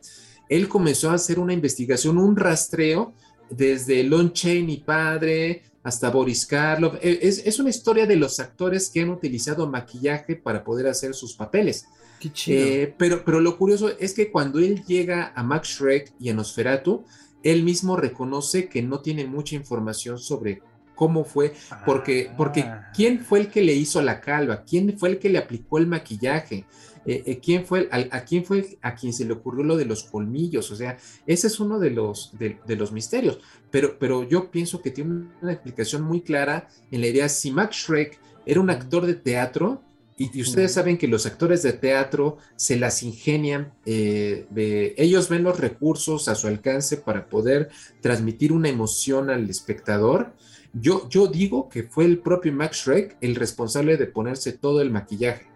[0.49, 3.15] él comenzó a hacer una investigación, un rastreo
[3.49, 6.95] desde Lon Chaney padre hasta Boris Karloff.
[7.03, 11.15] Eh, Es, es una historia de los actores que han utilizado maquillaje para poder hacer
[11.15, 11.87] sus papeles.
[12.19, 12.61] Qué chido.
[12.67, 16.35] Eh, pero, pero lo curioso es que cuando él llega a Max Shrek y a
[16.35, 17.05] Nosferatu,
[17.43, 20.61] él mismo reconoce que no tiene mucha información sobre
[20.95, 21.55] cómo fue,
[21.87, 22.91] porque, porque Ah.
[22.95, 24.65] ¿quién fue el que le hizo la calva?
[24.65, 26.67] ¿Quién fue el que le aplicó el maquillaje?
[27.07, 29.87] Eh, eh, ¿quién fue, a, a quién fue a quien se le ocurrió lo de
[29.87, 30.71] los colmillos?
[30.71, 33.39] O sea, ese es uno de los, de, de los misterios.
[33.71, 37.77] Pero, pero yo pienso que tiene una explicación muy clara en la idea, si Max
[37.87, 39.83] Shrek era un actor de teatro,
[40.19, 45.31] y, y ustedes saben que los actores de teatro se las ingenian, eh, de- ellos
[45.31, 47.71] ven los recursos a su alcance para poder
[48.03, 50.35] transmitir una emoción al espectador.
[50.75, 54.91] Yo, yo digo que fue el propio Max Shrek el responsable de ponerse todo el
[54.91, 55.50] maquillaje.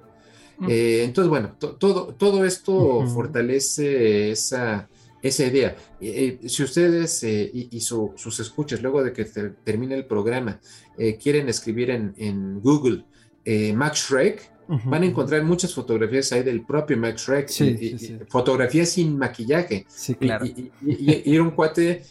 [0.68, 4.88] Eh, entonces, bueno, to- todo, todo esto fortalece esa,
[5.22, 5.76] esa idea.
[6.00, 9.94] Eh, eh, si ustedes eh, y, y su- sus escuchas, luego de que ter- termine
[9.94, 10.60] el programa,
[11.20, 13.04] quieren escribir en, en Google
[13.74, 14.50] Max Shrek,
[14.86, 17.48] van a encontrar muchas fotografías ahí del propio Max Shrek.
[17.48, 18.18] Sí, y- sí, y- sí.
[18.28, 19.84] Fotografías sin maquillaje.
[19.88, 20.46] Sí, Y- claro.
[20.46, 20.70] Y,
[21.34, 22.02] era un cuate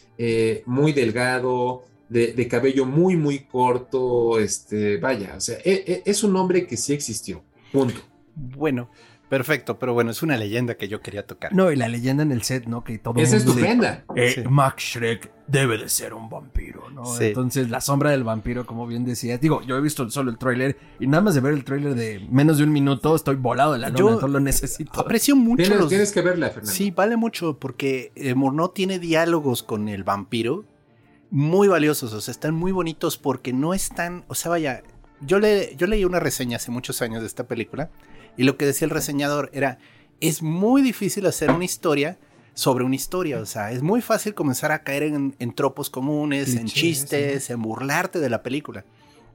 [0.66, 6.22] muy delgado, de, de cabello muy, muy corto, este, vaya, o sea, e- e- es
[6.22, 7.42] un hombre que sí existió,
[7.72, 7.98] punto.
[8.36, 8.90] Bueno,
[9.28, 11.52] perfecto, pero bueno, es una leyenda que yo quería tocar.
[11.52, 12.84] No, y la leyenda en el set, ¿no?
[12.84, 14.04] Que todo Es mundo de- estupenda.
[14.16, 14.42] Eh, Sí.
[14.48, 17.04] Max Shrek debe de ser un vampiro, ¿no?
[17.04, 17.26] Sí.
[17.26, 20.76] Entonces, la sombra del vampiro, como bien decía, digo, yo he visto solo el tráiler
[21.00, 23.78] y nada más de ver el tráiler de menos de un minuto estoy volado de
[23.80, 24.98] la Yo lona, solo lo necesito.
[25.00, 25.88] Aprecio mucho Tienes, los...
[25.88, 26.72] tienes que verla, Fernando.
[26.72, 28.34] Sí, vale mucho porque eh,
[28.74, 30.64] tiene diálogos con el vampiro
[31.30, 34.82] muy valiosos, o sea, están muy bonitos porque no están, o sea, vaya,
[35.20, 37.90] yo, le, yo leí una reseña hace muchos años de esta película
[38.36, 39.78] y lo que decía el reseñador era,
[40.20, 42.18] es muy difícil hacer una historia
[42.54, 46.54] sobre una historia, o sea, es muy fácil comenzar a caer en, en tropos comunes,
[46.54, 48.84] en chistes, en burlarte de la película.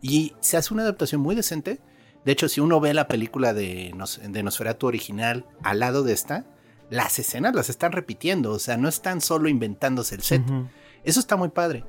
[0.02, 1.82] Y se hace una adaptación muy decente.
[2.24, 6.14] De hecho, si uno ve la película de, Nos, de Nosferatu original al lado de
[6.14, 6.46] esta,
[6.90, 10.42] las escenas las están repitiendo, o sea, no están solo inventándose el set.
[10.50, 10.68] Ujú.
[11.04, 11.84] Eso está muy padre.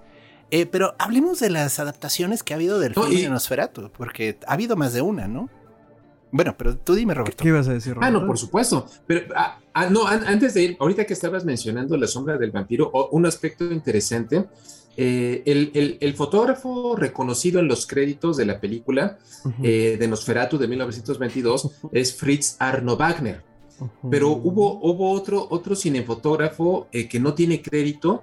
[0.50, 3.92] Eh, pero hablemos de las adaptaciones que ha habido del No, filme y- de Nosferatu,
[3.96, 5.48] porque ha habido más de una, ¿no?
[6.32, 7.42] Bueno, pero tú dime, Roberto.
[7.42, 8.20] ¿Qué ibas a decir, Ah, Roberto?
[8.20, 8.86] no, por supuesto.
[9.06, 12.50] Pero, ah, ah, no, an- antes de ir, ahorita que estabas mencionando la sombra del
[12.52, 14.46] vampiro, o- un aspecto interesante,
[14.96, 19.54] eh, el, el- el fotógrafo reconocido en los créditos de la película Ujú.
[19.64, 23.42] eh, de Nosferatu de 1922 es Fritz Arno Wagner.
[23.80, 24.10] Ujú.
[24.10, 28.22] Pero hubo, hubo otro, otro cinefotógrafo eh, que no tiene crédito,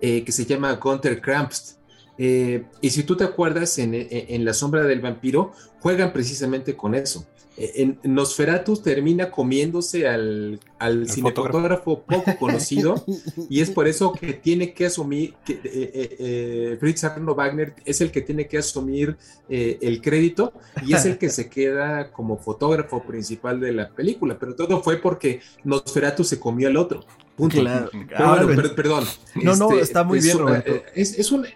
[0.00, 1.76] eh, que se llama Gunther Krampst.
[2.18, 6.74] Eh, y si tú te acuerdas, en, en- en La sombra del vampiro juegan precisamente
[6.74, 7.26] con eso.
[7.58, 13.02] En Nosferatu termina comiéndose al, al cinefotógrafo poco conocido
[13.48, 17.74] y es por eso que tiene que asumir, que eh, eh, eh, Fritz Arno Wagner
[17.84, 19.16] es el que tiene que asumir
[19.48, 20.52] el crédito
[20.84, 24.96] y es el que se queda como fotógrafo principal de la película, pero todo fue
[24.98, 27.04] porque Nosferatu se comió al otro.
[27.36, 27.62] Punto.
[28.08, 28.48] Claro.
[28.74, 29.04] perdón.
[29.34, 30.82] No, no, este, está muy bien, Roberto.
[30.94, 31.46] Es, es, un,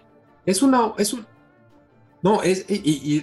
[0.45, 1.25] es una, es un,
[2.23, 3.21] no, es, y,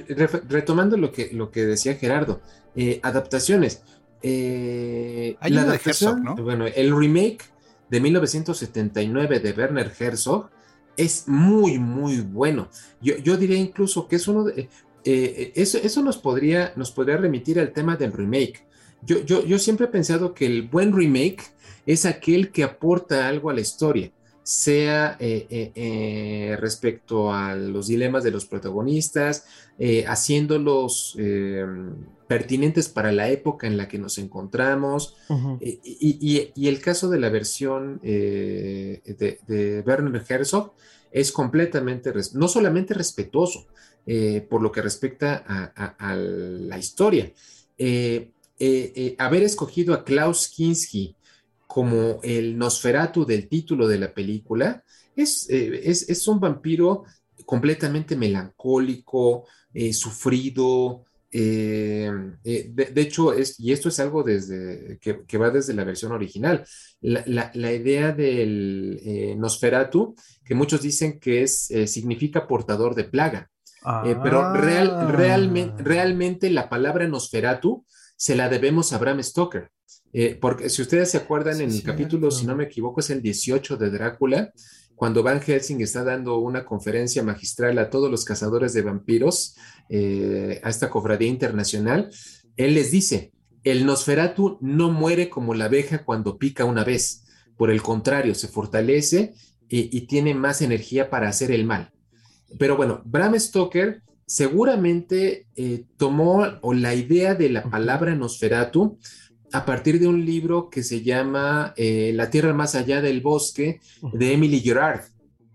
[0.49, 2.41] retomando lo que, lo que decía Gerardo,
[2.75, 3.83] eh, adaptaciones.
[4.23, 7.45] Eh, la adaptación, bueno, el remake
[7.89, 10.51] de 1979 de Werner Herzog
[10.97, 12.69] es muy, muy bueno.
[13.01, 14.69] Yo, yo diría incluso que es uno de...
[15.05, 18.67] Eh, eso, eso nos, podría, nos podría remitir al tema del remake.
[19.03, 21.43] Yo, yo, yo siempre he pensado que el buen remake
[21.87, 24.11] es aquel que aporta algo a la historia
[24.49, 29.45] sea eh, eh, eh, respecto a los dilemas de los protagonistas,
[30.07, 31.19] haciéndolos
[32.27, 35.17] pertinentes para la época en la que nos encontramos.
[35.61, 39.03] y, el caso de la versión de,
[39.47, 40.73] de, Werner Herzog
[41.13, 43.67] es completamente, no solamente respetuoso
[44.49, 45.45] por lo que respecta
[45.77, 47.35] a, la historia.
[49.19, 51.18] haber escogido a Klaus Kinski
[51.79, 54.83] como el Nosferatu del título de la película,
[55.15, 57.05] es, eh, es, un vampiro
[57.47, 61.05] completamente melancólico, eh, sufrido.
[61.31, 62.11] Eh,
[62.43, 66.67] de, hecho, es, y esto es algo desde, que, va desde la versión original.
[67.01, 73.51] La, idea del Nosferatu, que muchos dicen que es, significa portador de plaga.
[74.25, 75.13] pero real, ah.
[75.13, 79.71] realmente, realmente la palabra Nosferatu se la debemos a Bram Stoker.
[80.13, 83.21] Eh, porque si ustedes se acuerdan, en el capítulo, si no me equivoco, es el
[83.21, 84.53] 18 de Drácula,
[84.95, 89.55] cuando Van Helsing está dando una conferencia magistral a todos los cazadores de vampiros,
[89.89, 92.11] eh, a esta cofradía internacional,
[92.57, 93.33] él les dice,
[93.63, 97.25] el Nosferatu no muere como la abeja cuando pica una vez,
[97.57, 99.35] por el contrario, se fortalece
[99.69, 101.93] y, tiene más energía para hacer el mal.
[102.59, 108.99] Pero bueno, Bram Stoker seguramente eh, tomó o la idea de la palabra Nosferatu
[109.53, 113.81] a partir de un libro que se llama eh, La Tierra más allá del bosque
[114.13, 115.01] de Emily Gerard,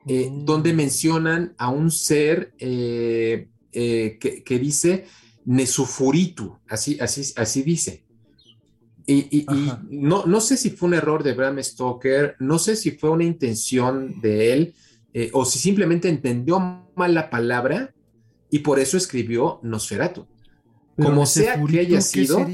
[0.07, 0.45] eh, mm.
[0.45, 5.05] donde mencionan a un ser eh, que, dice
[5.45, 8.03] Nesufuritu, así, así, así dice.
[9.05, 9.45] Y,
[9.89, 13.25] no, no, sé si fue un error de Bram Stoker, no sé si fue una
[13.25, 14.75] intención de él,
[15.33, 16.59] o si simplemente entendió
[16.95, 17.93] mal la palabra
[18.49, 20.25] y por eso escribió Nosferatu.
[20.95, 22.45] Como sea que haya sido,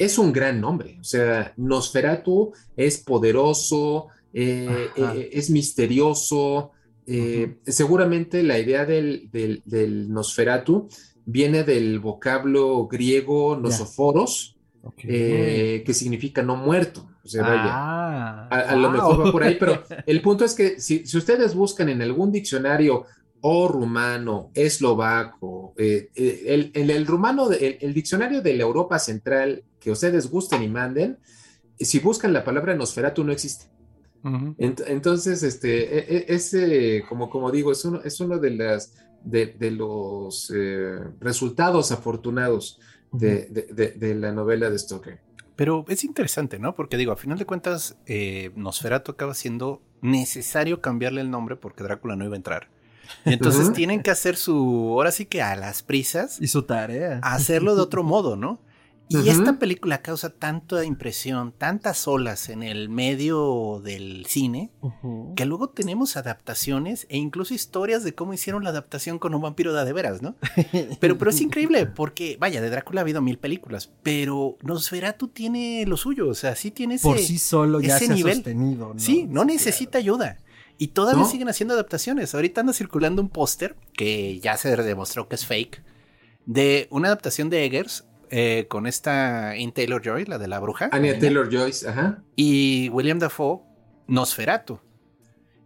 [0.00, 0.96] es un gran nombre.
[0.98, 6.70] O sea, Nosferatu es poderoso, eh, eh, es misterioso.
[7.06, 9.28] Eh, seguramente la idea del,
[10.08, 10.88] Nosferatu
[11.26, 14.56] viene del vocablo griego nosoforos,
[14.96, 17.06] que significa no muerto.
[17.22, 20.80] O sea, vaya, ah, a, lo mejor va por ahí, pero el punto es que
[20.80, 23.04] si, si ustedes buscan en algún diccionario
[23.42, 29.90] o rumano, eslovaco, eh, eh, el, el, rumano, el, diccionario de la Europa Central que
[29.90, 31.18] ustedes gusten y manden,
[31.78, 33.66] si buscan la palabra Nosferatu no existe.
[34.58, 39.70] entonces, este, e, e, ese, como, como digo, es uno, es uno de, las, de,
[39.70, 42.78] los eh, resultados afortunados
[43.10, 45.20] de, la novela de Stoker.
[45.56, 46.74] Pero es interesante, ¿no?
[46.74, 47.96] Porque digo, a final de cuentas,
[48.54, 52.68] Nosferatu acaba siendo necesario cambiarle el nombre porque Drácula no iba a entrar.
[53.24, 54.54] Y entonces tienen que hacer su,
[54.92, 56.40] ahora sí que a las prisas.
[56.40, 57.20] Y su tarea.
[57.22, 58.60] Hacerlo de otro modo, ¿no?
[59.12, 64.70] Y esta película causa tanta impresión, tantas olas en el medio del cine,
[65.34, 69.74] que luego tenemos adaptaciones e incluso historias de cómo hicieron la adaptación con un vampiro
[69.74, 70.36] de, de veras, ¿no?
[71.00, 75.84] Pero, pero es increíble, porque, vaya, de Drácula ha habido mil películas, pero Nosferatu tiene
[75.86, 78.34] lo suyo, o sea, sí tiene ese Por sí solo ya se nivel.
[78.34, 80.38] sostenido, Sí, no necesita ayuda.
[80.80, 82.34] Y todavía siguen haciendo adaptaciones.
[82.34, 85.82] Ahorita anda circulando un póster que ya se demostró que es fake
[86.46, 90.88] de una adaptación de Eggers eh, con esta In Taylor Joy, la de la bruja.
[90.90, 92.22] Anya Taylor Joyce, ajá.
[92.34, 93.60] Y William Dafoe,
[94.06, 94.80] Nosferatu.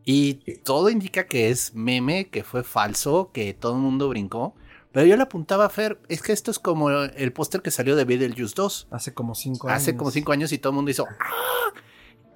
[0.05, 0.35] Y
[0.65, 4.57] todo indica que es meme, que fue falso, que todo el mundo brincó.
[4.91, 7.95] Pero yo le apuntaba a Fer, es que esto es como el póster que salió
[7.95, 8.89] de Beetlejuice 2.
[8.91, 9.81] Hace como cinco años.
[9.81, 11.73] Hace como cinco años y todo el mundo hizo ¡Ah!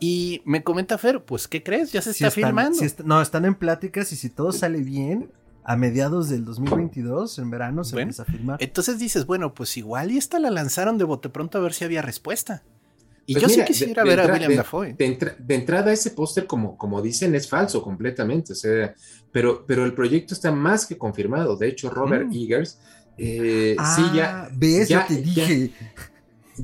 [0.00, 1.92] Y me comenta Fer, pues, ¿qué crees?
[1.92, 2.78] Ya se está filmando.
[3.04, 5.30] no, están en pláticas y si todo sale bien,
[5.64, 8.62] a mediados del 2022, en verano, se empieza a filmar.
[8.62, 11.84] Entonces dices, bueno, pues igual y esta la lanzaron de bote pronto a ver si
[11.84, 12.62] había respuesta.
[13.26, 14.94] Y pues yo sí quisiera ver a William Dafoe.
[14.94, 18.54] De, entrada, ese póster, como, como dicen, es falso completamente.
[18.54, 18.94] O sea,
[19.30, 21.54] pero, pero el proyecto está más que confirmado.
[21.54, 22.32] De hecho, Robert mm.
[22.32, 22.78] Eggers
[23.18, 24.44] eh, sí, ya.
[24.44, 24.88] Ah, ¿Ves?
[24.88, 25.68] ya, te dije.
[25.68, 25.74] Ya,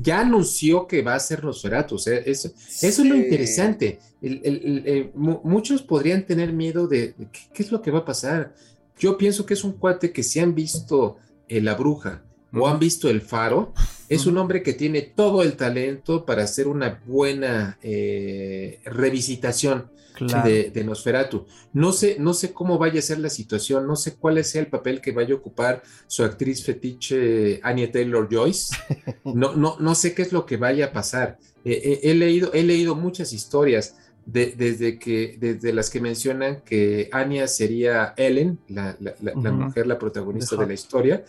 [0.01, 1.97] ya, anunció que va a ser Nosferatu.
[1.97, 2.87] O sea, eso, sí.
[2.87, 3.99] eso es lo interesante.
[4.21, 8.05] El, el, el, muchos podrían tener miedo de, ¿qué, ¿qué, es lo que va a
[8.05, 8.55] pasar.
[8.99, 11.19] Yo pienso que es un cuate que si han visto
[11.49, 12.23] eh, La Bruja
[12.53, 12.63] uh -huh.
[12.63, 13.73] o han visto El Faro,
[14.09, 20.49] es un hombre que tiene todo el talento para hacer una buena eh, revisitación claro.
[20.49, 21.47] de, de, Nosferatu.
[21.73, 24.69] No sé, no sé cómo vaya a ser la situación, no sé cuál sea el
[24.69, 28.77] papel que vaya a ocupar su actriz fetiche Anya Taylor Joyce.
[29.25, 31.39] No, no, no sé qué es lo que vaya a pasar.
[31.65, 33.97] Eh, eh, he, leído, he leído muchas historias.
[34.27, 39.35] De, desde que desde las que mencionan que Anya sería Ellen, la, la, la, uh
[39.35, 39.43] -huh.
[39.43, 41.25] la mujer, la protagonista de la historia,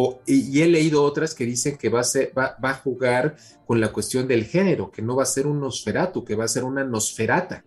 [0.00, 2.74] o, y, y, he leído otras que dicen que va a, ser, va, va, a
[2.74, 3.34] jugar
[3.66, 6.48] con la cuestión del género, que no va a ser un Nosferatu, que va a
[6.48, 7.64] ser una Nosferata.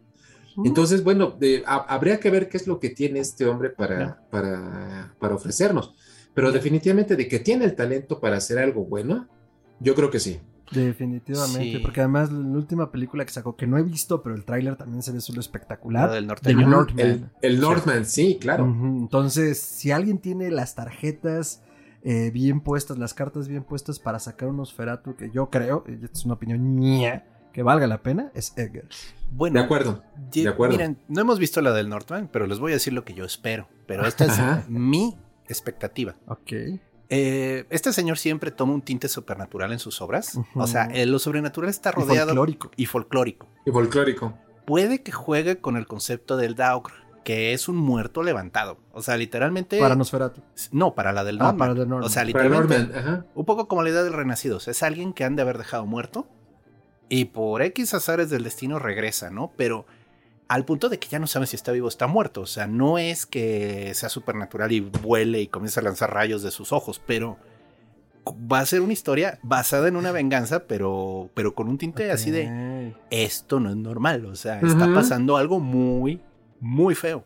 [0.63, 4.21] Entonces, bueno, de, a, habría que ver qué es lo que tiene este hombre para,
[4.29, 5.93] para, para ofrecernos.
[6.33, 9.27] Pero definitivamente de que tiene el talento para hacer algo bueno,
[9.79, 10.39] yo creo que sí.
[10.71, 11.79] Definitivamente, sí.
[11.79, 15.03] porque además la última película que sacó, que no he visto, pero el tráiler también
[15.03, 16.09] se ve solo espectacular.
[16.09, 16.67] La del norteño.
[16.67, 17.05] Northman.
[17.05, 18.65] El, el Northman, sí, sí claro.
[18.65, 19.01] Uh -huh.
[19.01, 21.61] Entonces, si alguien tiene las tarjetas
[22.03, 26.25] eh, bien puestas, las cartas bien puestas para sacar unos Feratu, que yo creo, es
[26.25, 28.85] una opinión mía, que valga la pena, es Edgar.
[29.31, 30.03] Bueno, de acuerdo.
[30.31, 30.75] De acuerdo.
[30.75, 33.25] Miren, no hemos visto la del Northman, pero les voy a decir lo que yo
[33.25, 33.67] espero.
[33.87, 34.63] Pero esta es Ajá.
[34.67, 36.15] mi expectativa.
[36.27, 36.53] Ok.
[37.13, 40.35] Eh, este señor siempre toma un tinte supernatural en sus obras.
[40.35, 40.63] Uh -huh.
[40.63, 42.31] O sea, eh, lo sobrenatural está rodeado.
[42.31, 42.71] Y folclórico.
[42.77, 43.47] Y folclórico.
[43.65, 44.37] Y folclórico.
[44.65, 46.93] Puede que juegue con el concepto del Daugr,
[47.25, 48.77] que es un muerto levantado.
[48.93, 49.77] O sea, literalmente.
[49.79, 50.41] Para Nosferatu.
[50.71, 51.57] No, para la del ah, Norman.
[51.57, 52.03] para el Norman.
[52.03, 53.25] O sea, literalmente.
[53.35, 54.57] Un poco como la idea del renacido.
[54.57, 56.27] O sea, es alguien que han de haber dejado muerto.
[57.13, 59.51] Y por X azares del destino regresa, ¿no?
[59.57, 59.85] Pero
[60.47, 62.39] al punto de que ya no saben si está vivo o está muerto.
[62.39, 66.51] O sea, no es que sea supernatural y vuele y comience a lanzar rayos de
[66.51, 67.37] sus ojos, pero
[68.25, 72.13] va a ser una historia basada en una venganza, pero, pero con un tinte okay.
[72.13, 74.25] así de esto no es normal.
[74.25, 74.71] O sea, uh -huh.
[74.71, 76.21] está pasando algo muy,
[76.61, 77.25] muy feo.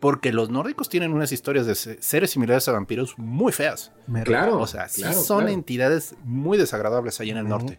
[0.00, 3.92] Porque los nórdicos tienen unas historias de seres similares a vampiros muy feas.
[4.24, 4.58] Claro.
[4.58, 5.52] O sea, sí claro, son claro.
[5.52, 7.78] entidades muy desagradables ahí en el norte.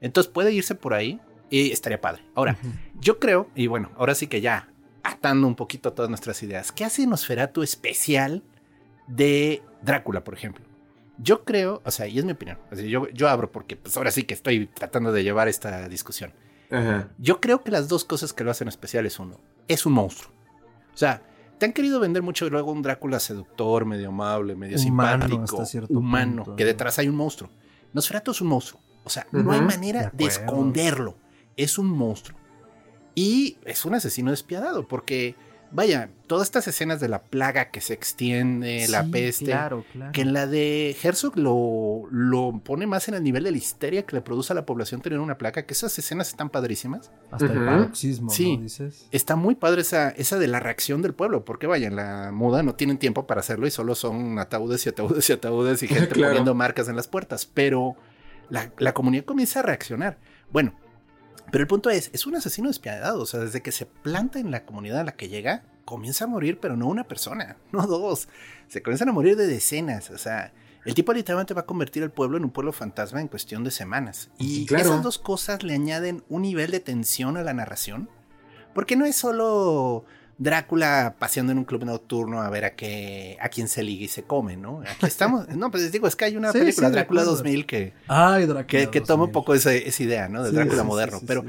[0.00, 1.20] Entonces puede irse por ahí
[1.50, 2.22] y estaría padre.
[2.34, 2.72] Ahora, uh -huh.
[3.00, 4.68] yo creo, y bueno, ahora sí que ya
[5.02, 8.42] atando un poquito todas nuestras ideas, ¿qué hace Nosferatu especial
[9.06, 10.64] de Drácula, por ejemplo?
[11.18, 13.96] Yo creo, o sea, y es mi opinión, o sea, yo, yo abro porque pues
[13.96, 16.32] ahora sí que estoy tratando de llevar esta discusión.
[16.70, 17.08] Uh -huh.
[17.18, 20.32] Yo creo que las dos cosas que lo hacen especial es uno, es un monstruo.
[20.94, 21.22] O sea,
[21.58, 26.44] te han querido vender mucho luego un Drácula seductor, medio amable, medio humano, simpático, humano,
[26.44, 27.50] punto, que detrás hay un monstruo.
[27.92, 28.80] Nosferatu es un monstruo.
[29.08, 29.44] O sea, uh -huh.
[29.44, 31.16] no hay manera de, de esconderlo.
[31.56, 32.38] Es un monstruo.
[33.14, 35.34] Y es un asesino despiadado, porque,
[35.72, 40.12] vaya, todas estas escenas de la plaga que se extiende, sí, la peste, claro, claro.
[40.12, 44.04] que en la de Herzog lo, lo, pone más en el nivel de la histeria
[44.04, 47.10] que le produce a la población tener una plaga, que esas escenas están padrísimas.
[47.32, 47.58] Hasta uh -huh.
[47.58, 48.62] el paroxismo, sí, ¿no?
[48.62, 49.08] Dices.
[49.10, 52.62] Está muy padre esa, esa de la reacción del pueblo, porque, vaya, en la muda
[52.62, 56.08] no tienen tiempo para hacerlo y solo son ataúdes y ataúdes y ataúdes y gente
[56.14, 56.34] claro.
[56.34, 57.96] poniendo marcas en las puertas, pero
[58.50, 60.18] la, la comunidad comienza a reaccionar.
[60.50, 60.74] Bueno,
[61.50, 64.50] pero el punto es, es un asesino despiadado, o sea, desde que se planta en
[64.50, 68.28] la comunidad a la que llega, comienza a morir, pero no una persona, no dos,
[68.68, 70.52] se comienzan a morir de decenas, o sea,
[70.84, 73.70] el tipo literalmente va a convertir el pueblo en un pueblo fantasma en cuestión de
[73.70, 74.30] semanas.
[74.38, 74.84] Y claro.
[74.84, 78.08] esas dos cosas le añaden un nivel de tensión a la narración,
[78.74, 80.04] porque no es solo
[80.40, 84.08] Drácula paseando en un club nocturno a ver a qué a quién se liga y
[84.08, 84.82] se come, ¿no?
[84.82, 87.66] Aquí estamos, no, pues les digo, es que hay una sí, película, sí, Drácula 2000,
[87.66, 90.44] que, Ay, Drácula que, que toma un poco esa, esa, idea, ¿no?
[90.44, 91.44] De Drácula moderno, pero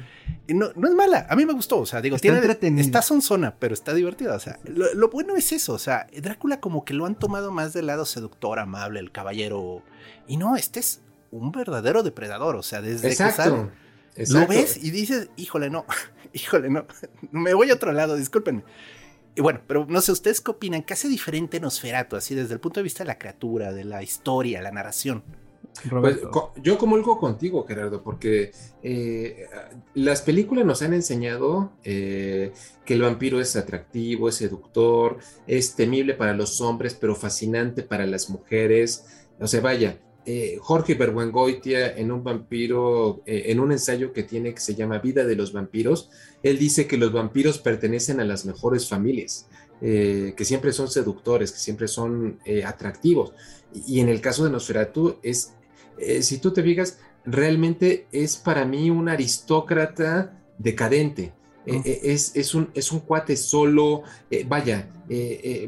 [0.47, 3.55] no, no, es mala, a mí me gustó, o sea, digo, está tiene, está sonzona,
[3.59, 6.95] pero está divertida, o sea, lo, lo, bueno es eso, o sea, Drácula como que
[6.95, 9.83] lo han tomado más del lado seductor, amable, el caballero,
[10.27, 13.43] y no, este es un verdadero depredador, o sea, desde Exacto.
[13.43, 13.69] que sale,
[14.15, 14.41] Exacto.
[14.41, 15.85] lo ves y dices, híjole, no,
[16.33, 16.85] híjole, no,
[17.31, 18.63] me voy a otro lado, discúlpenme.
[19.35, 20.83] Y bueno, pero no sé, ¿ustedes qué opinan?
[20.83, 24.03] ¿Qué hace diferente Nosferatu, así desde el punto de vista de la criatura, de la
[24.03, 25.23] historia, la narración?
[25.89, 26.19] Pues,
[26.61, 28.51] yo comulgo contigo, Gerardo, porque
[28.83, 29.47] eh,
[29.93, 32.51] las películas nos han enseñado eh,
[32.85, 38.05] que el vampiro es atractivo, es seductor, es temible para los hombres, pero fascinante para
[38.05, 39.05] las mujeres.
[39.39, 44.53] O sea, vaya, eh, Jorge Berwengoitia en un vampiro, eh, en un ensayo que tiene
[44.53, 46.09] que se llama Vida de los vampiros,
[46.43, 49.47] él dice que los vampiros pertenecen a las mejores familias,
[49.81, 53.33] eh, que siempre son seductores, que siempre son atractivos.
[53.87, 55.53] Y, en el caso de Nosferatu, es,
[56.21, 61.33] si tú te fijas, realmente es para mí un aristócrata decadente.
[61.69, 64.03] Eh, eh, es, es, un, es un cuate solo.
[64.31, 64.87] Eh, vaya,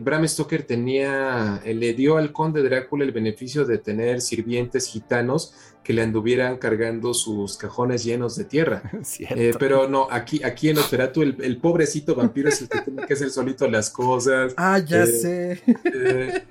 [0.01, 5.93] Bram Stoker tenía, le dio al conde Drácula el beneficio de tener sirvientes gitanos que
[5.93, 8.83] le anduvieran cargando sus cajones llenos de tierra.
[9.59, 13.13] pero no, aquí, aquí en Osferatu el, el, pobrecito vampiro es el que tiene que
[13.13, 14.53] hacer solito las cosas.
[14.63, 15.59] Ah, ya sé.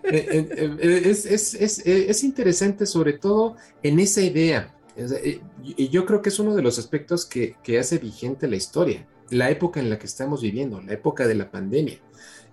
[0.02, 4.74] es, es, es, es interesante sobre todo en esa idea.
[5.62, 9.06] Y yo creo que es uno de los aspectos que, que hace vigente la historia
[9.30, 11.98] la época en la que estamos viviendo, la época de la pandemia,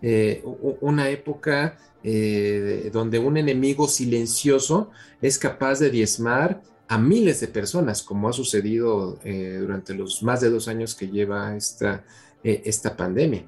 [0.01, 0.43] eh,
[0.81, 8.03] una época eh, donde un enemigo silencioso es capaz de diezmar a miles de personas,
[8.03, 12.05] como ha sucedido eh, durante los más de dos años que lleva esta,
[12.43, 13.45] esta pandemia.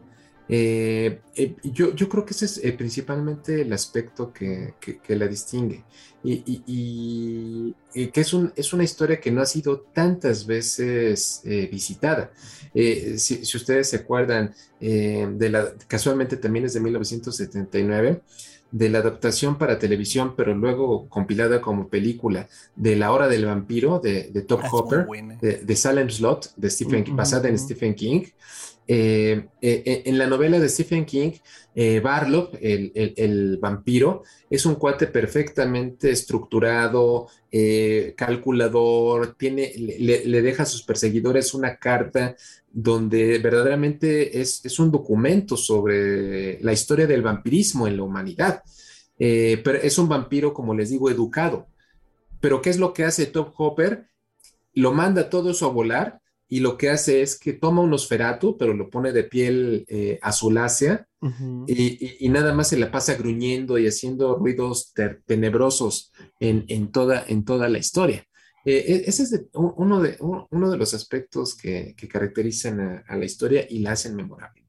[0.52, 5.28] Eh, eh, yo, yo, creo que ese es eh, principalmente el aspecto que, que, la
[5.28, 5.84] distingue
[6.24, 12.32] y, que es, un, es, una historia que no ha sido tantas veces visitada.
[12.74, 18.22] Si, si, ustedes se acuerdan, de la, casualmente también es de 1979,
[18.72, 24.00] de la adaptación para televisión, pero luego compilada como película de La Hora del Vampiro
[24.00, 25.08] de, de Top ah, Hopper,
[25.40, 28.24] de, Salem Slot, de Stephen, basada en Stephen King.
[28.92, 31.34] Eh, eh, eh, en la novela de Stephen King,
[32.02, 37.28] Barlow, el, vampiro, es un cuate perfectamente estructurado,
[38.18, 42.36] calculador, tiene, le, deja a sus perseguidores una carta
[42.72, 48.64] donde verdaderamente es, un documento sobre la historia del vampirismo en la humanidad.
[49.18, 51.68] pero es un vampiro, como les digo, educado.
[52.42, 54.08] Pero ¿qué es lo que hace Top Hopper?
[54.74, 56.20] Lo manda todo eso a volar
[56.52, 60.18] y lo que hace es que toma un osferato, pero lo pone de piel eh,
[60.24, 61.08] azulácea
[61.68, 64.92] y, nada más se la pasa gruñendo y haciendo ruidos
[65.28, 68.26] tenebrosos en, toda, en toda la historia.
[68.66, 73.68] Eh, e, ese es uno, de, uno de los aspectos que, caracterizan a, la historia
[73.70, 74.66] y la hacen memorable.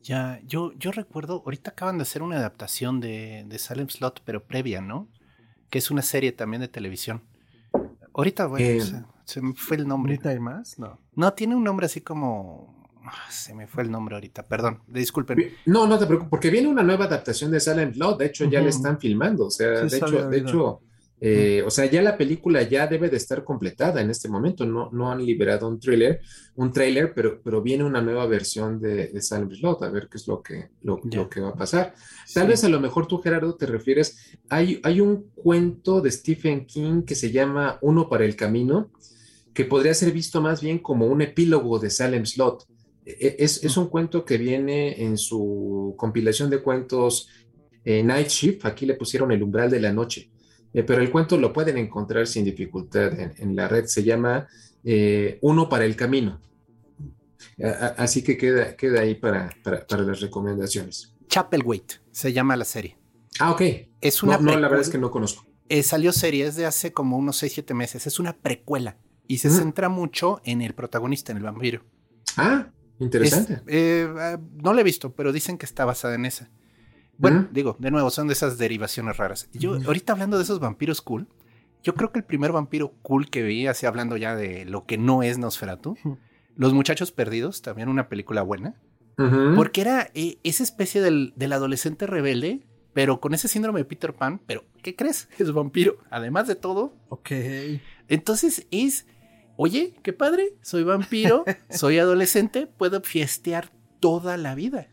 [0.00, 4.80] Ya, yo, yo recuerdo, ahorita acaban de hacer una adaptación de, Salem Slot, pero previa,
[4.80, 5.10] ¿no?
[5.68, 7.22] Que es una serie también de televisión.
[8.14, 10.12] Ahorita, bueno, eh, se me fue el nombre.
[10.12, 10.78] ¿Ahorita hay más?
[10.78, 10.98] No.
[11.14, 12.74] No, tiene un nombre así como.
[13.06, 15.52] Ah, se me fue el nombre ahorita, perdón, disculpen.
[15.66, 18.62] No, no te preocupes, porque viene una nueva adaptación de Silent Blood, de hecho ya
[18.62, 20.80] le están filmando, o sea, de, hecho, de hecho,
[21.20, 24.90] eh, o sea, ya la película ya debe de estar completada en este momento, no,
[24.90, 26.20] no han liberado un trailer,
[26.56, 30.18] un trailer, pero, pero viene una nueva versión de, de Silent Blood, a ver qué
[30.18, 31.00] es lo que, lo,
[31.30, 31.94] que va a pasar.
[32.32, 36.66] Tal vez a lo mejor tú, Gerardo, te refieres, hay, hay un cuento de Stephen
[36.66, 38.90] King que se llama Uno para el Camino,
[39.54, 42.66] que podría ser visto más bien como un epílogo de Salem Slot.
[43.06, 47.28] E, e, es, un cuento que viene en su compilación de cuentos
[47.84, 50.30] eh, Night Shift, aquí le pusieron el umbral de la noche,
[50.72, 54.48] eh, pero el cuento lo pueden encontrar sin dificultad en, la red, se llama
[54.82, 56.40] eh, Uno para el Camino.
[57.96, 61.14] así que queda, queda ahí para, para, las recomendaciones.
[61.28, 62.96] Chapelwaite se llama la serie.
[63.38, 63.62] Ah, ok.
[64.00, 65.44] Es una no, la verdad es que no conozco.
[65.82, 68.96] salió serie, es de hace como unos 6-7 meses, es una precuela
[69.26, 71.82] y se centra mucho en el protagonista, en el vampiro.
[72.36, 72.68] Ah,
[72.98, 73.62] interesante.
[73.66, 76.50] Eh, ah, no lo he visto, pero dicen que está basada en esa.
[77.16, 79.48] Bueno, digo, de nuevo, son de esas derivaciones raras.
[79.52, 81.28] Yo, ahorita hablando de esos vampiros cool,
[81.82, 84.98] yo creo que el primer vampiro cool que vi, así hablando ya de lo que
[84.98, 85.96] no es Nosferatu,
[86.56, 88.74] Los Muchachos Perdidos, también una película buena,
[89.54, 92.62] porque era eh, esa especie del, del adolescente rebelde
[92.94, 95.28] pero con ese síndrome de Peter Pan, pero ¿qué crees?
[95.38, 95.98] Es vampiro.
[96.10, 96.94] Además de todo.
[97.08, 97.32] Ok.
[98.08, 99.06] Entonces es
[99.56, 104.88] oye, qué padre, soy vampiro, soy adolescente, puedo fiestear toda la vida.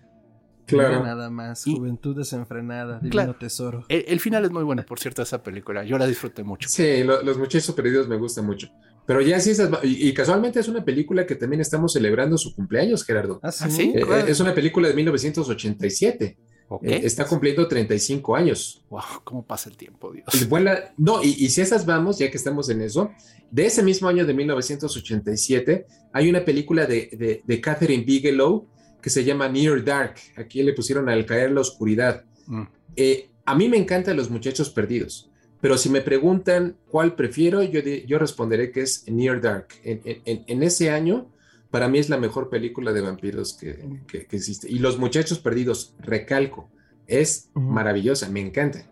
[0.66, 1.03] Claro.
[1.03, 3.84] Nada más, juventud desenfrenada, divino tesoro.
[3.89, 5.84] El, final es muy bueno, por cierto, esa película.
[5.84, 6.70] Yo la disfruté mucho.
[6.70, 8.70] Sí, los muchachos perdidos me gustan mucho.
[9.05, 9.51] Pero ya sí,
[9.84, 13.39] y, casualmente es una película que también estamos celebrando su cumpleaños, Gerardo.
[13.43, 13.93] Ah, sí.
[14.07, 16.38] ¿Ah, eh, es una película de 1987.
[16.82, 18.84] Eh, está cumpliendo 35 años.
[18.90, 20.26] Wow, cómo pasa el tiempo, Dios.
[20.98, 23.12] no, y, si esas vamos, ya que estamos en eso,
[23.50, 28.68] de ese mismo año de 1987, hay una película de, de, Catherine Bigelow
[29.02, 30.16] que se llama Near Dark.
[30.38, 32.24] Aquí le pusieron Al caer la oscuridad.
[32.48, 32.64] Mm.
[32.96, 37.82] Eh, a mí me encantan los muchachos perdidos, pero si me preguntan cuál prefiero, yo,
[37.82, 39.68] yo responderé que es Near Dark.
[39.84, 41.28] en ese año
[41.72, 44.70] para mí es la mejor película de vampiros que, existe.
[44.70, 46.70] Y Los Muchachos Perdidos, recalco,
[47.08, 48.86] es maravillosa, me encanta.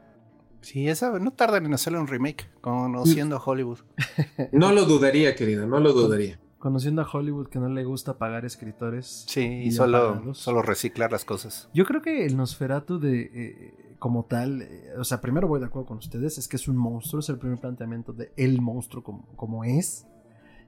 [0.61, 3.79] Sí, esa no tardan en hacerle un remake, conociendo a Hollywood.
[4.51, 6.39] No lo dudaría, querido, no lo dudaría.
[6.57, 9.25] Conociendo a Hollywood que no le gusta pagar escritores.
[9.27, 11.69] Sí, y, solo, solo reciclar las cosas.
[11.73, 15.67] Yo creo que el Nosferatu de eh, como tal, eh, o sea, primero voy de
[15.67, 19.03] acuerdo con ustedes, es que es un monstruo, es el primer planteamiento de el monstruo
[19.03, 20.05] como, como es.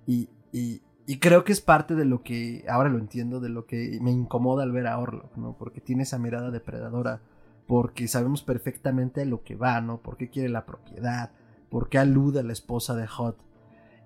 [0.05, 0.82] Y, y,
[1.12, 4.12] y creo que es parte de lo que, ahora lo entiendo, de lo que me
[4.12, 5.57] incomoda al ver a Orlok, ¿no?
[5.59, 7.20] Porque tiene esa mirada depredadora,
[7.68, 9.97] porque sabemos perfectamente a lo que va, ¿no?
[9.97, 11.34] Por qué quiere la propiedad,
[11.70, 13.36] por qué alude a la esposa de Hot.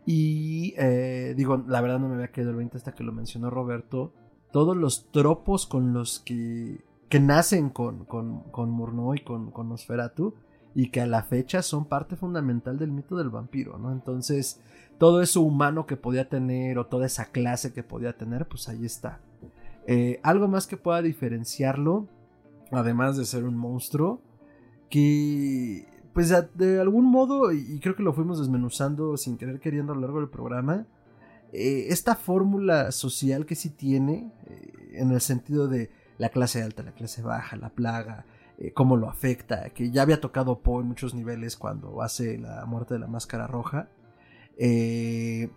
[0.08, 3.52] Y eh, digo, la verdad no me había quedado el 20 hasta que lo mencionó
[3.52, 4.12] Roberto.
[4.52, 9.70] Todos los tropos con los que, que nacen con, con, con Murnau y con, con
[9.70, 10.34] Nosferatu
[10.74, 13.92] y que a la fecha son parte fundamental del mito del vampiro, ¿no?
[13.92, 14.60] Entonces,
[14.98, 18.86] todo eso humano que podía tener o toda esa clase que podía tener, pues ahí
[18.86, 19.20] está.
[19.88, 22.08] Eh, algo más que pueda diferenciarlo,
[22.72, 24.22] además de ser un monstruo,
[24.90, 29.96] que pues de algún modo, y creo que lo fuimos desmenuzando sin querer queriendo a
[29.96, 30.88] lo largo del programa,
[31.52, 36.84] eh, esta fórmula social que sí tiene, eh, en el sentido de la clase alta,
[36.84, 38.26] la clase baja, la plaga,
[38.74, 42.94] cómo lo afecta, que ya había tocado Poe en muchos niveles cuando hace la muerte
[42.94, 43.90] de la máscara roja,
[44.58, 45.50] eh,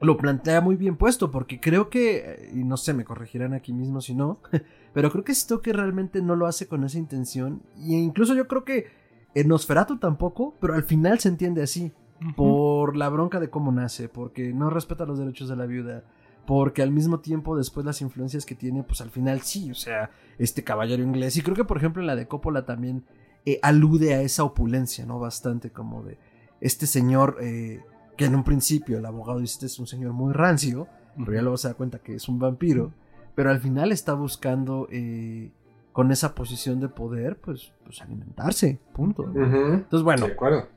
[0.00, 4.00] lo plantea muy bien puesto, porque creo que, y no sé, me corregirán aquí mismo
[4.00, 4.40] si no,
[4.94, 8.64] pero creo que que realmente no lo hace con esa intención, y incluso yo creo
[8.64, 8.86] que
[9.34, 11.92] en Nosferatu tampoco, pero al final se entiende así,
[12.36, 16.04] por la bronca de cómo nace, porque no respeta los derechos de la viuda,
[16.46, 20.10] porque al mismo tiempo después las influencias que tiene, pues al final sí, o sea,
[20.38, 23.04] este caballero inglés, y creo que por ejemplo en la de Coppola también
[23.46, 25.18] eh, alude a esa opulencia, ¿no?
[25.18, 26.18] Bastante como de
[26.60, 27.36] este señor...
[27.40, 27.80] Eh,
[28.20, 31.40] que en un principio el abogado dice este es un señor muy rancio, pero ya
[31.40, 32.92] luego se da cuenta que es un vampiro,
[33.34, 35.52] pero al final está buscando eh,
[35.94, 39.24] con esa posición de poder, pues, pues alimentarse, punto.
[39.24, 40.26] Entonces, bueno,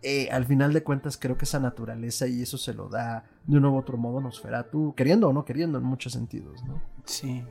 [0.01, 3.57] eh, al final de cuentas creo que esa naturaleza y eso se lo da de
[3.57, 6.81] un u otro modo Nosferatu, queriendo o no queriendo en muchos sentidos, ¿no?
[7.03, 7.43] Sí.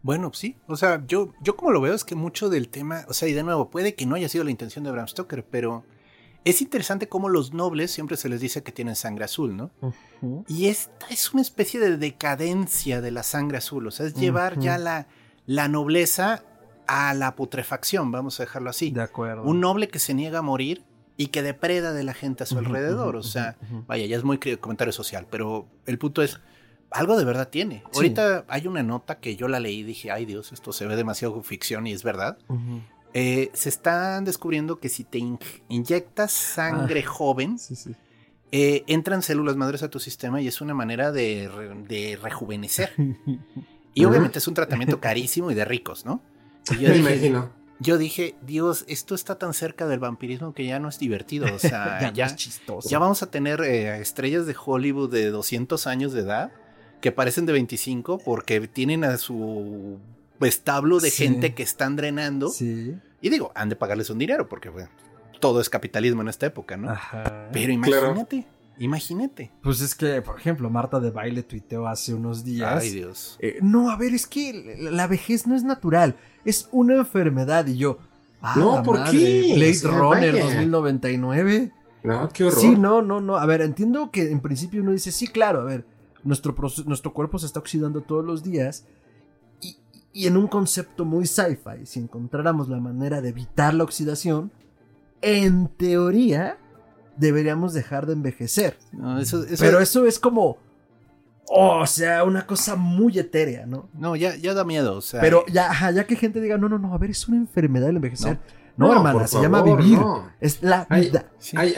[0.00, 0.56] Bueno, sí.
[0.66, 3.34] O sea, yo, yo como lo veo es que mucho del tema, o sea, y
[3.34, 5.84] de nuevo, puede que no haya sido la intención de Bram Stoker, pero
[6.46, 9.70] es interesante cómo los nobles siempre se les dice que tienen sangre azul, ¿no?
[10.46, 14.58] Y esta es una especie de decadencia de la sangre azul, o sea, es llevar
[14.60, 15.08] ya la,
[15.44, 16.44] la nobleza
[16.86, 18.92] a la putrefacción, vamos a dejarlo así.
[18.92, 19.42] De acuerdo.
[19.42, 20.84] Un noble que se niega a morir
[21.16, 23.56] y que depreda de la gente a su alrededor, o sea,
[23.88, 26.38] vaya, ya es muy comentario social, pero el punto es,
[26.90, 27.82] algo de verdad tiene.
[27.92, 30.96] Ahorita hay una nota que yo la leí y dije, ay Dios, esto se ve
[30.96, 32.38] demasiado ficción y es verdad.
[33.18, 35.18] Eh, se están descubriendo que si te
[35.70, 37.56] inyectas sangre ah, joven,
[38.52, 42.92] eh, entran células madres a tu sistema y es una manera de, rejuvenecer.
[43.94, 46.20] y obviamente es un tratamiento carísimo y de ricos, ¿no?
[46.78, 47.48] yo Me imagino.
[47.80, 51.46] Yo dije, Dios, esto está tan cerca del vampirismo que ya no es divertido.
[51.54, 52.86] O sea, ya, es chistoso.
[52.86, 56.52] Ya vamos a tener eh, estrellas de Hollywood de 200 años de edad
[57.00, 60.00] que parecen de 25 porque tienen a su
[60.40, 62.48] establo de gente que están drenando.
[62.48, 62.94] Sí.
[63.20, 64.70] Y digo, han de pagarles un dinero porque
[65.40, 66.90] todo es capitalismo en esta época, ¿no?
[66.90, 67.48] Ajá.
[67.52, 68.46] Pero imagínate.
[68.78, 69.50] Imagínate.
[69.62, 72.82] Pues es que, por ejemplo, Marta de Baile tuiteó hace unos días.
[72.82, 73.38] Ay, Dios.
[73.40, 77.66] Eh, no, a ver, es que la vejez no es natural, es una enfermedad.
[77.66, 77.98] Y yo.
[78.42, 79.54] Ah, no, ¿por qué?
[79.56, 81.72] Blade Runner 2099.
[82.02, 82.60] No, qué horror.
[82.60, 83.36] Sí, no, no, no.
[83.36, 85.86] A ver, entiendo que en principio uno dice, sí, claro, a ver,
[86.22, 88.84] nuestro, nuestro cuerpo se está oxidando todos los días
[90.16, 94.50] y en un concepto muy sci-fi, si encontráramos la manera de evitar la oxidación,
[95.20, 96.56] en teoría
[97.18, 98.78] deberíamos dejar de envejecer.
[99.58, 100.56] Pero eso es como...
[101.50, 103.90] o sea, una cosa muy etérea, ¿no?
[103.92, 104.96] No, ya, ya da miedo.
[104.96, 107.36] O sea, Pero ya, ya que gente diga, no, no, no, a ver, es una
[107.36, 108.40] enfermedad el envejecer.
[108.78, 109.98] No, hermana, se llama vivir.
[110.40, 111.30] Es la vida.
[111.56, 111.74] Hay,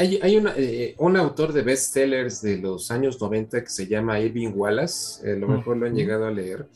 [0.57, 5.37] eh, un autor de bestsellers de los años 90 que se llama Irving Wallace, a
[5.37, 6.69] lo mejor lo han llegado a leer,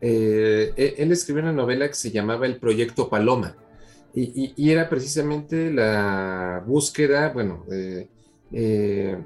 [0.00, 3.56] eh, e-, él escribió una novela que se llamaba El Proyecto Paloma
[4.18, 9.18] y, era precisamente la búsqueda, bueno, eh,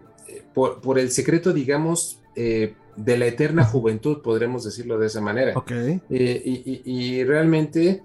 [0.53, 5.55] por, el secreto, digamos, eh, de la eterna juventud, podremos decirlo de esa manera.
[6.09, 8.03] Y, realmente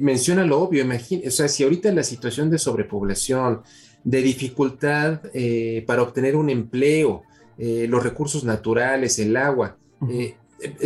[0.00, 3.62] menciona lo obvio, o sea, si ahorita la situación de sobrepoblación,
[4.02, 5.20] de dificultad
[5.86, 7.22] para obtener un empleo,
[7.56, 9.76] los recursos naturales, el agua,
[10.10, 10.34] eh,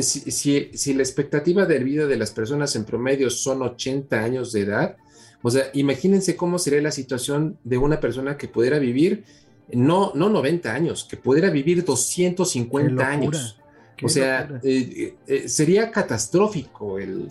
[0.00, 4.96] si, la expectativa de vida de las personas en promedio son 80 años de edad,
[5.42, 9.24] o sea, imagínense cómo sería la situación de una persona que pudiera vivir,
[9.72, 13.58] no, no 90 años, que pudiera vivir 250 años.
[14.02, 17.26] O sea, eh, eh, sería catastrófico el,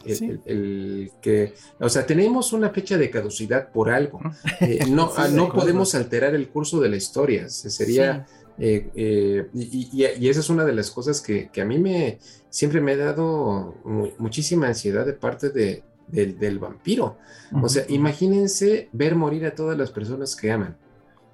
[1.21, 4.19] que, o sea, tenemos una fecha de caducidad por algo.
[4.89, 7.49] no, ah, no podemos alterar el curso de la historia.
[7.49, 8.25] Sería,
[8.59, 12.93] eh, eh, y, esa es una de las cosas que, a mí me siempre me
[12.93, 13.75] ha dado
[14.17, 17.17] muchísima ansiedad de parte de, del vampiro.
[17.61, 20.77] O sea, imagínense ver morir a todas las personas que aman.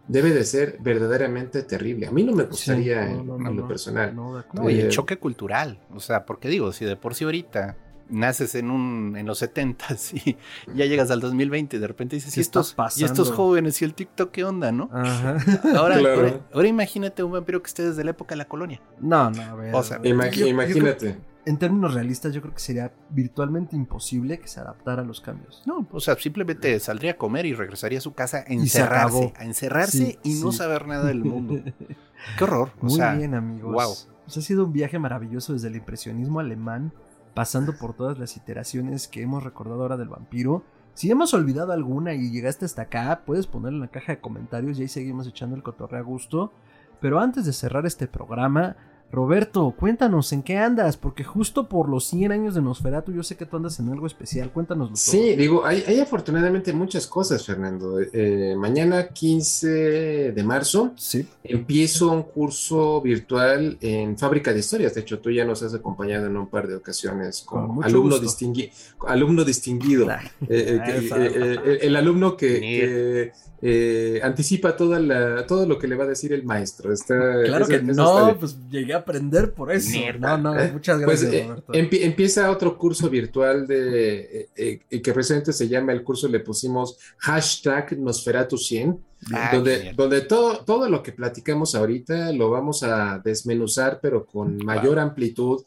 [0.08, 2.08] debe de ser verdaderamente terrible.
[2.08, 4.14] A mí no me gustaría en, lo personal.
[4.16, 7.78] No, y el choque cultural, o sea, porque digo, si de por sí ahorita
[8.10, 10.38] naces en un en los 70 y
[10.76, 13.94] ya llegas al 2020 y de repente dices, ¿y estos, y estos jóvenes y el
[13.94, 14.90] TikTok qué onda, no?
[15.76, 15.98] Ahora,
[16.54, 18.82] ahora, imagínate un vampiro que esté desde la época de la colonia.
[19.00, 19.76] No, no, a ver.
[19.76, 25.02] O sea, imagínate en términos realistas, yo creo que sería virtualmente imposible que se adaptara
[25.02, 25.62] a los cambios.
[25.66, 29.44] No, o sea, simplemente saldría a comer y regresaría a su casa a encerrarse, a
[29.44, 31.62] encerrarse y no saber nada del mundo.
[32.38, 32.72] Qué horror.
[32.82, 33.74] Muy bien, amigos.
[33.74, 33.94] Wow.
[34.28, 36.94] ha sido un viaje maravilloso desde el impresionismo alemán,
[37.34, 40.64] pasando por todas las iteraciones que hemos recordado ahora del vampiro.
[40.94, 44.78] Si hemos olvidado alguna y llegaste hasta acá, puedes ponerlo en la caja de comentarios
[44.78, 46.54] y ahí seguimos echando el cotorreo a gusto.
[47.00, 48.76] Pero antes de cerrar este programa,
[49.14, 50.98] Roberto, cuéntanos, ¿en qué andas?
[50.98, 54.08] Porque justo por los 100 años de Nosferatu, yo sé que tú andas en algo
[54.08, 54.52] especial.
[54.52, 55.00] Cuéntanos.
[55.00, 58.00] Sí, digo, hay, afortunadamente muchas cosas, Fernando.
[58.02, 61.28] Eh, mañana, 15 de marzo, sí.
[61.44, 64.96] empiezo un curso virtual en Fábrica de Historias.
[64.96, 68.16] De hecho, tú ya nos has acompañado en un par de ocasiones como alumno,
[69.06, 70.10] alumno distinguido.
[70.50, 73.32] Eh, eh, el alumno que
[73.66, 76.94] eh, anticipa toda la, todo lo que le va a decir el maestro.
[77.08, 79.98] claro que no, pues llegué a aprender por eso.
[80.20, 81.62] No, no, muchas pues, gracias.
[81.66, 86.98] Pues, empieza otro curso virtual de eh, que presente se llama el curso, le pusimos
[87.20, 89.00] hashtag Nosferatu100.
[89.32, 94.58] Ah, donde, donde todo, todo lo que platicamos ahorita lo vamos a desmenuzar, pero con
[94.58, 95.64] mayor amplitud.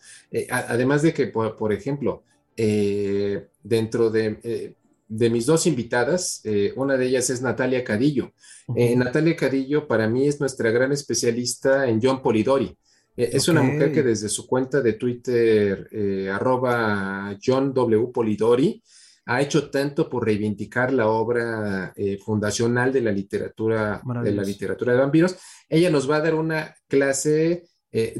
[0.50, 2.24] además de que, por, por ejemplo,
[2.54, 4.74] dentro de
[5.08, 8.32] de mis dos invitadas, eh, una de ellas es Natalia Cadillo.
[8.74, 12.76] Eh, Natalia Cadillo para mí es nuestra gran especialista en John Polidori.
[13.16, 15.88] Eh, es una mujer que desde su cuenta de Twitter,
[16.32, 18.08] arroba John W.
[18.12, 18.82] Polidori,
[19.28, 21.92] ha hecho tanto por reivindicar la obra
[22.24, 25.36] fundacional de la literatura de la literatura de vampiros.
[25.68, 27.64] Ella nos va a dar una clase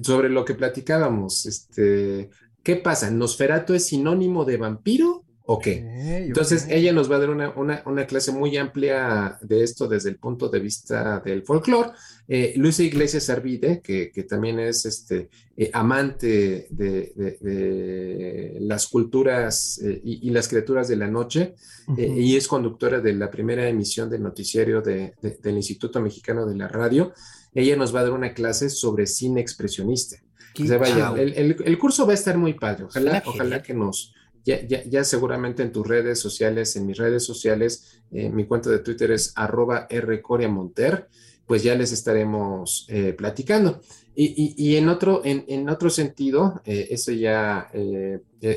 [0.03, 1.47] sobre lo que platicábamos.
[1.47, 2.31] Este,
[2.63, 3.11] ¿Qué pasa?
[3.11, 5.69] ¿Nosferato es sinónimo de vampiro Ok.
[5.69, 10.49] Entonces, ella nos va a dar una, clase muy amplia de esto desde el punto
[10.49, 11.91] de vista del folclore.
[12.27, 20.31] Eh, Luisa Iglesias Arvide, que, también es este, eh, amante de, las culturas eh, y,
[20.31, 21.55] las criaturas de la noche,
[21.97, 27.13] y es conductora de la primera emisión del noticiario del Instituto Mexicano de la Radio,
[27.55, 30.17] ella nos va a dar una clase sobre cine expresionista.
[30.59, 32.85] vaya, el, curso va a estar muy padre.
[32.85, 34.13] Ojalá, ojalá que nos
[34.47, 39.11] ya, seguramente en tus redes sociales, en mis redes sociales, eh, mi cuenta de Twitter
[39.11, 41.09] es arroba rcoriamonter,
[41.47, 43.81] pues ya les estaremos eh, platicando.
[44.19, 47.71] Y, en, otro, en, otro sentido, eh, eso ya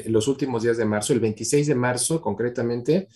[0.06, 3.10] los últimos días de marzo, el 26 de marzo concretamente,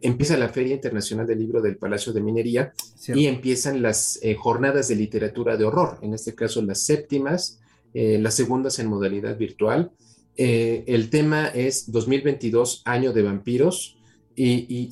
[0.00, 2.72] empieza la Feria Internacional del Libro del Palacio de Minería
[3.08, 7.60] y empiezan las jornadas de literatura de horror, en este caso las séptimas,
[7.92, 9.92] las segundas en modalidad virtual.
[10.36, 13.98] Eh, el tema es 2022, año de vampiros,
[14.34, 14.88] y,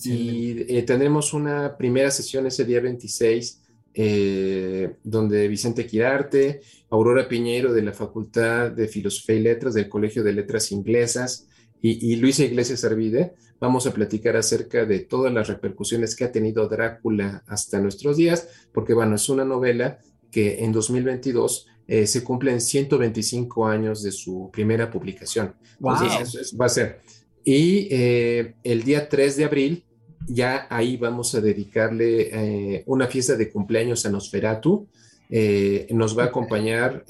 [0.69, 3.63] eh, tendremos una primera sesión ese día 26,
[3.95, 6.61] eh, donde Vicente Quirarte,
[6.91, 11.49] Aurora Piñero de la Facultad de Filosofía y Letras del Colegio de Letras Inglesas
[11.83, 16.69] y, Luisa Iglesias Arvide, vamos a platicar acerca de todas las repercusiones que ha tenido
[16.69, 19.99] Drácula hasta nuestros días, porque bueno, es una novela
[20.31, 25.55] que en 2022 eh, se cumplen 125 años de su primera publicación.
[25.83, 27.01] va a ser.
[27.45, 29.85] Y eh, el día 3 de abril,
[30.29, 34.87] ya ahí vamos a dedicarle eh, una fiesta de cumpleaños a Nosferatu.
[35.91, 37.05] nos va a acompañar,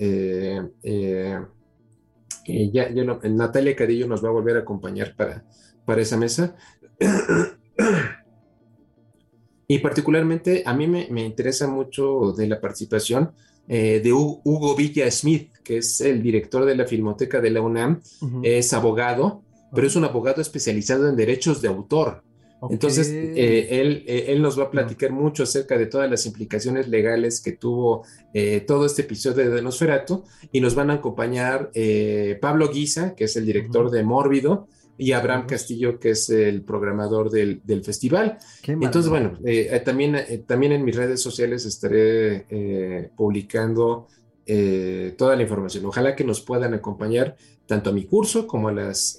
[2.47, 2.89] ya,
[3.25, 5.45] Natalia Cadillo nos va a volver a acompañar para,
[5.85, 6.57] para esa mesa.
[9.71, 13.31] Y particularmente a mí me, me, interesa mucho de la participación
[13.69, 18.01] eh, de Hugo Villa Smith, que es el director de la Filmoteca de la UNAM,
[18.43, 22.25] es abogado, pero es un abogado especializado en derechos de autor.
[22.69, 26.89] Entonces, eh, él, eh, él, nos va a platicar mucho acerca de todas las implicaciones
[26.89, 28.03] legales que tuvo
[28.67, 31.71] todo este episodio de Nosferatu y nos van a acompañar
[32.41, 34.67] Pablo Guisa, que es el director de Mórbido,
[35.01, 38.37] y Abraham Castillo, que es el programador del, festival.
[38.65, 44.09] Entonces, bueno, eh, eh, también, eh, también en mis redes sociales estaré publicando
[45.17, 45.87] toda la información.
[45.87, 49.19] Ojalá que nos puedan acompañar tanto a mi curso como a las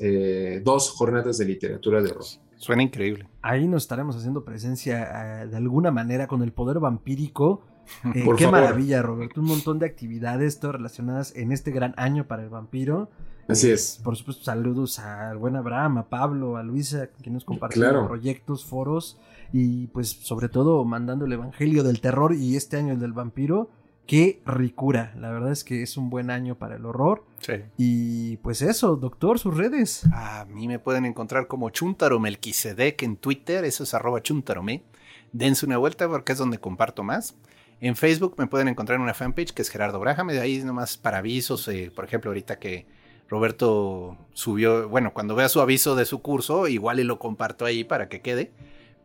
[0.63, 2.25] dos jornadas de literatura de horror.
[2.57, 3.27] Suena increíble.
[3.41, 7.63] Ahí nos estaremos haciendo presencia de alguna manera con el poder vampírico.
[8.37, 9.41] qué maravilla, Roberto.
[9.41, 13.09] Un montón de actividades, todas relacionadas en este gran año para el vampiro.
[13.47, 13.99] Así es.
[14.03, 19.17] Por supuesto, saludos al buen Abraham, a Pablo, a Luisa, quienes nos compartieron proyectos, foros
[19.53, 23.69] y pues sobre todo mandando el Evangelio del Terror y este año el del vampiro.
[24.07, 27.23] Qué ricura, la verdad es que es un buen año para el horror.
[27.39, 27.53] Sí.
[27.77, 30.05] Y pues eso, doctor, sus redes.
[30.11, 34.83] A mí me pueden encontrar como Chuntaro Melquisedec en Twitter, eso es arroba chuntarome.
[35.31, 37.35] Dense una vuelta porque es donde comparto más.
[37.79, 40.97] En Facebook me pueden encontrar en una fanpage que es Gerardo Braham, de ahí nomás
[40.97, 42.85] para avisos, eh, por ejemplo, ahorita que
[43.31, 47.85] Roberto subió, bueno, cuando vea su aviso de su curso, igual y lo comparto ahí
[47.85, 48.51] para que quede.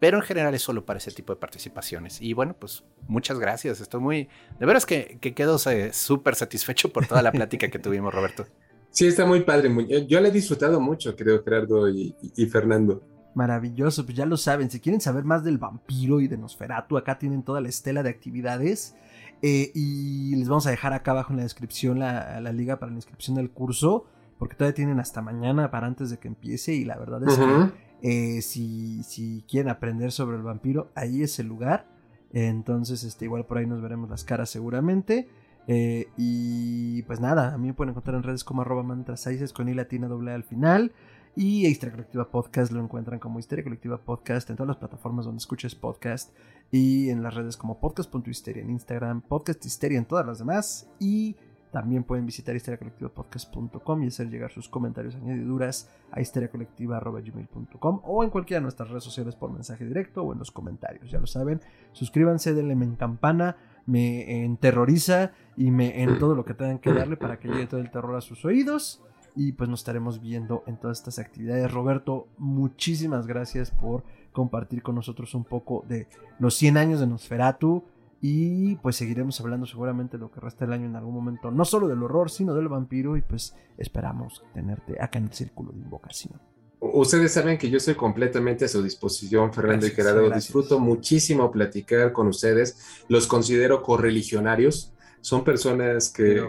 [0.01, 2.21] Pero en general es solo para ese tipo de participaciones.
[2.21, 3.81] Y bueno, pues muchas gracias.
[3.81, 4.29] Estoy muy.
[4.59, 5.59] De veras que, que quedo
[5.93, 8.47] súper satisfecho por toda la plática que tuvimos, Roberto.
[8.91, 9.71] Sí, está muy padre.
[10.09, 12.15] Yo le he disfrutado mucho, creo, Gerardo y,
[12.51, 13.03] Fernando.
[13.35, 14.71] Maravilloso, pues ya lo saben.
[14.71, 18.09] Si quieren saber más del vampiro y de Nosferatu, acá tienen toda la estela de
[18.09, 18.95] actividades.
[19.43, 22.91] Eh, y les vamos a dejar acá abajo en la descripción la, la liga para
[22.91, 24.07] la inscripción del curso
[24.39, 27.71] porque todavía tienen hasta mañana para antes de que empiece y la verdad es que
[28.03, 31.89] eh, si, si, quieren aprender sobre el vampiro, ahí es el lugar.
[32.33, 35.29] Entonces, este, igual por ahí nos veremos las caras seguramente.
[35.69, 39.69] Eh, y pues nada, a mí me pueden encontrar en redes como arroba mantras con
[39.69, 40.93] i latina doble al final.
[41.35, 45.39] Y Historia Colectiva Podcast lo encuentran como Historia Colectiva Podcast en todas las plataformas donde
[45.39, 46.35] escuches podcast.
[46.71, 50.89] Y en las redes como podcast.histeria en Instagram, podcast histeria en todas las demás.
[50.99, 51.37] Y
[51.77, 58.61] también pueden visitar historiacolectivapodcast.com y hacer llegar sus comentarios, añadiduras a historiacolectiva.gmail.com o en cualquiera
[58.61, 61.11] de nuestras redes sociales por mensaje directo o en los comentarios.
[61.11, 61.61] Ya lo saben,
[61.93, 67.19] suscríbanse, denle en campana, me enterroriza y me en todo lo que tengan que darle
[67.19, 69.03] para que llegue todo el terror a sus oídos.
[69.35, 71.71] Y pues nos estaremos viendo en todas estas actividades.
[71.71, 76.09] Roberto, muchísimas gracias por compartir con nosotros un poco de
[76.39, 77.85] los 100 años de Nosferatu
[78.21, 81.87] y pues seguiremos hablando seguramente lo que resta del año en algún momento, no solo
[81.89, 83.17] del horror, sino del vampiro.
[83.17, 86.41] Y pues esperamos tenerte acá en el círculo de invocación.
[86.79, 90.31] Ustedes saben que yo estoy completamente a su disposición, Fernando y Gerardo.
[90.31, 93.05] Disfruto muchísimo platicar con ustedes.
[93.09, 94.93] Los considero correligionarios
[95.27, 96.41] son personas que,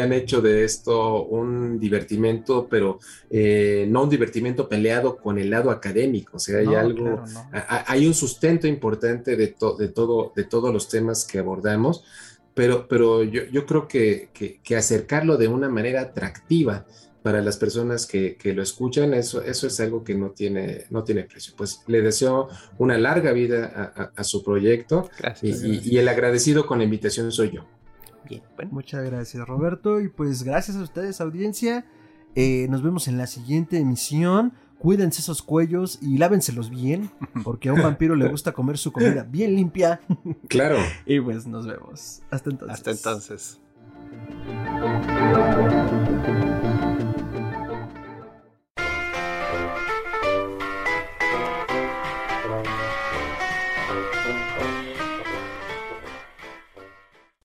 [0.00, 5.72] han hecho de esto un divertimento, pero eh, no un divertimento peleado con el lado
[5.72, 6.36] académico.
[6.36, 11.24] O sea, hay algo, hay un sustento importante de, de, todo, de todos los temas
[11.24, 12.04] que abordamos,
[12.54, 14.28] pero, pero yo, creo que,
[14.76, 16.86] acercarlo de una manera atractiva
[17.24, 21.24] para las personas que, lo escuchan, eso, eso es algo que no tiene, no tiene
[21.24, 21.54] precio.
[21.56, 22.48] Pues le deseo
[22.78, 25.10] una larga vida a, su proyecto
[25.42, 27.79] y el agradecido con la invitación soy yo.
[28.70, 30.00] Muchas gracias, Roberto.
[30.00, 31.86] Y pues gracias a ustedes, audiencia.
[32.34, 34.52] Eh, nos vemos en la siguiente emisión.
[34.78, 37.10] Cuídense esos cuellos y lávenselos bien,
[37.44, 40.00] porque a un vampiro le gusta comer su comida bien limpia.
[40.48, 40.78] Claro.
[41.06, 42.22] y pues nos vemos.
[42.30, 42.78] Hasta entonces.
[42.78, 43.60] Hasta entonces.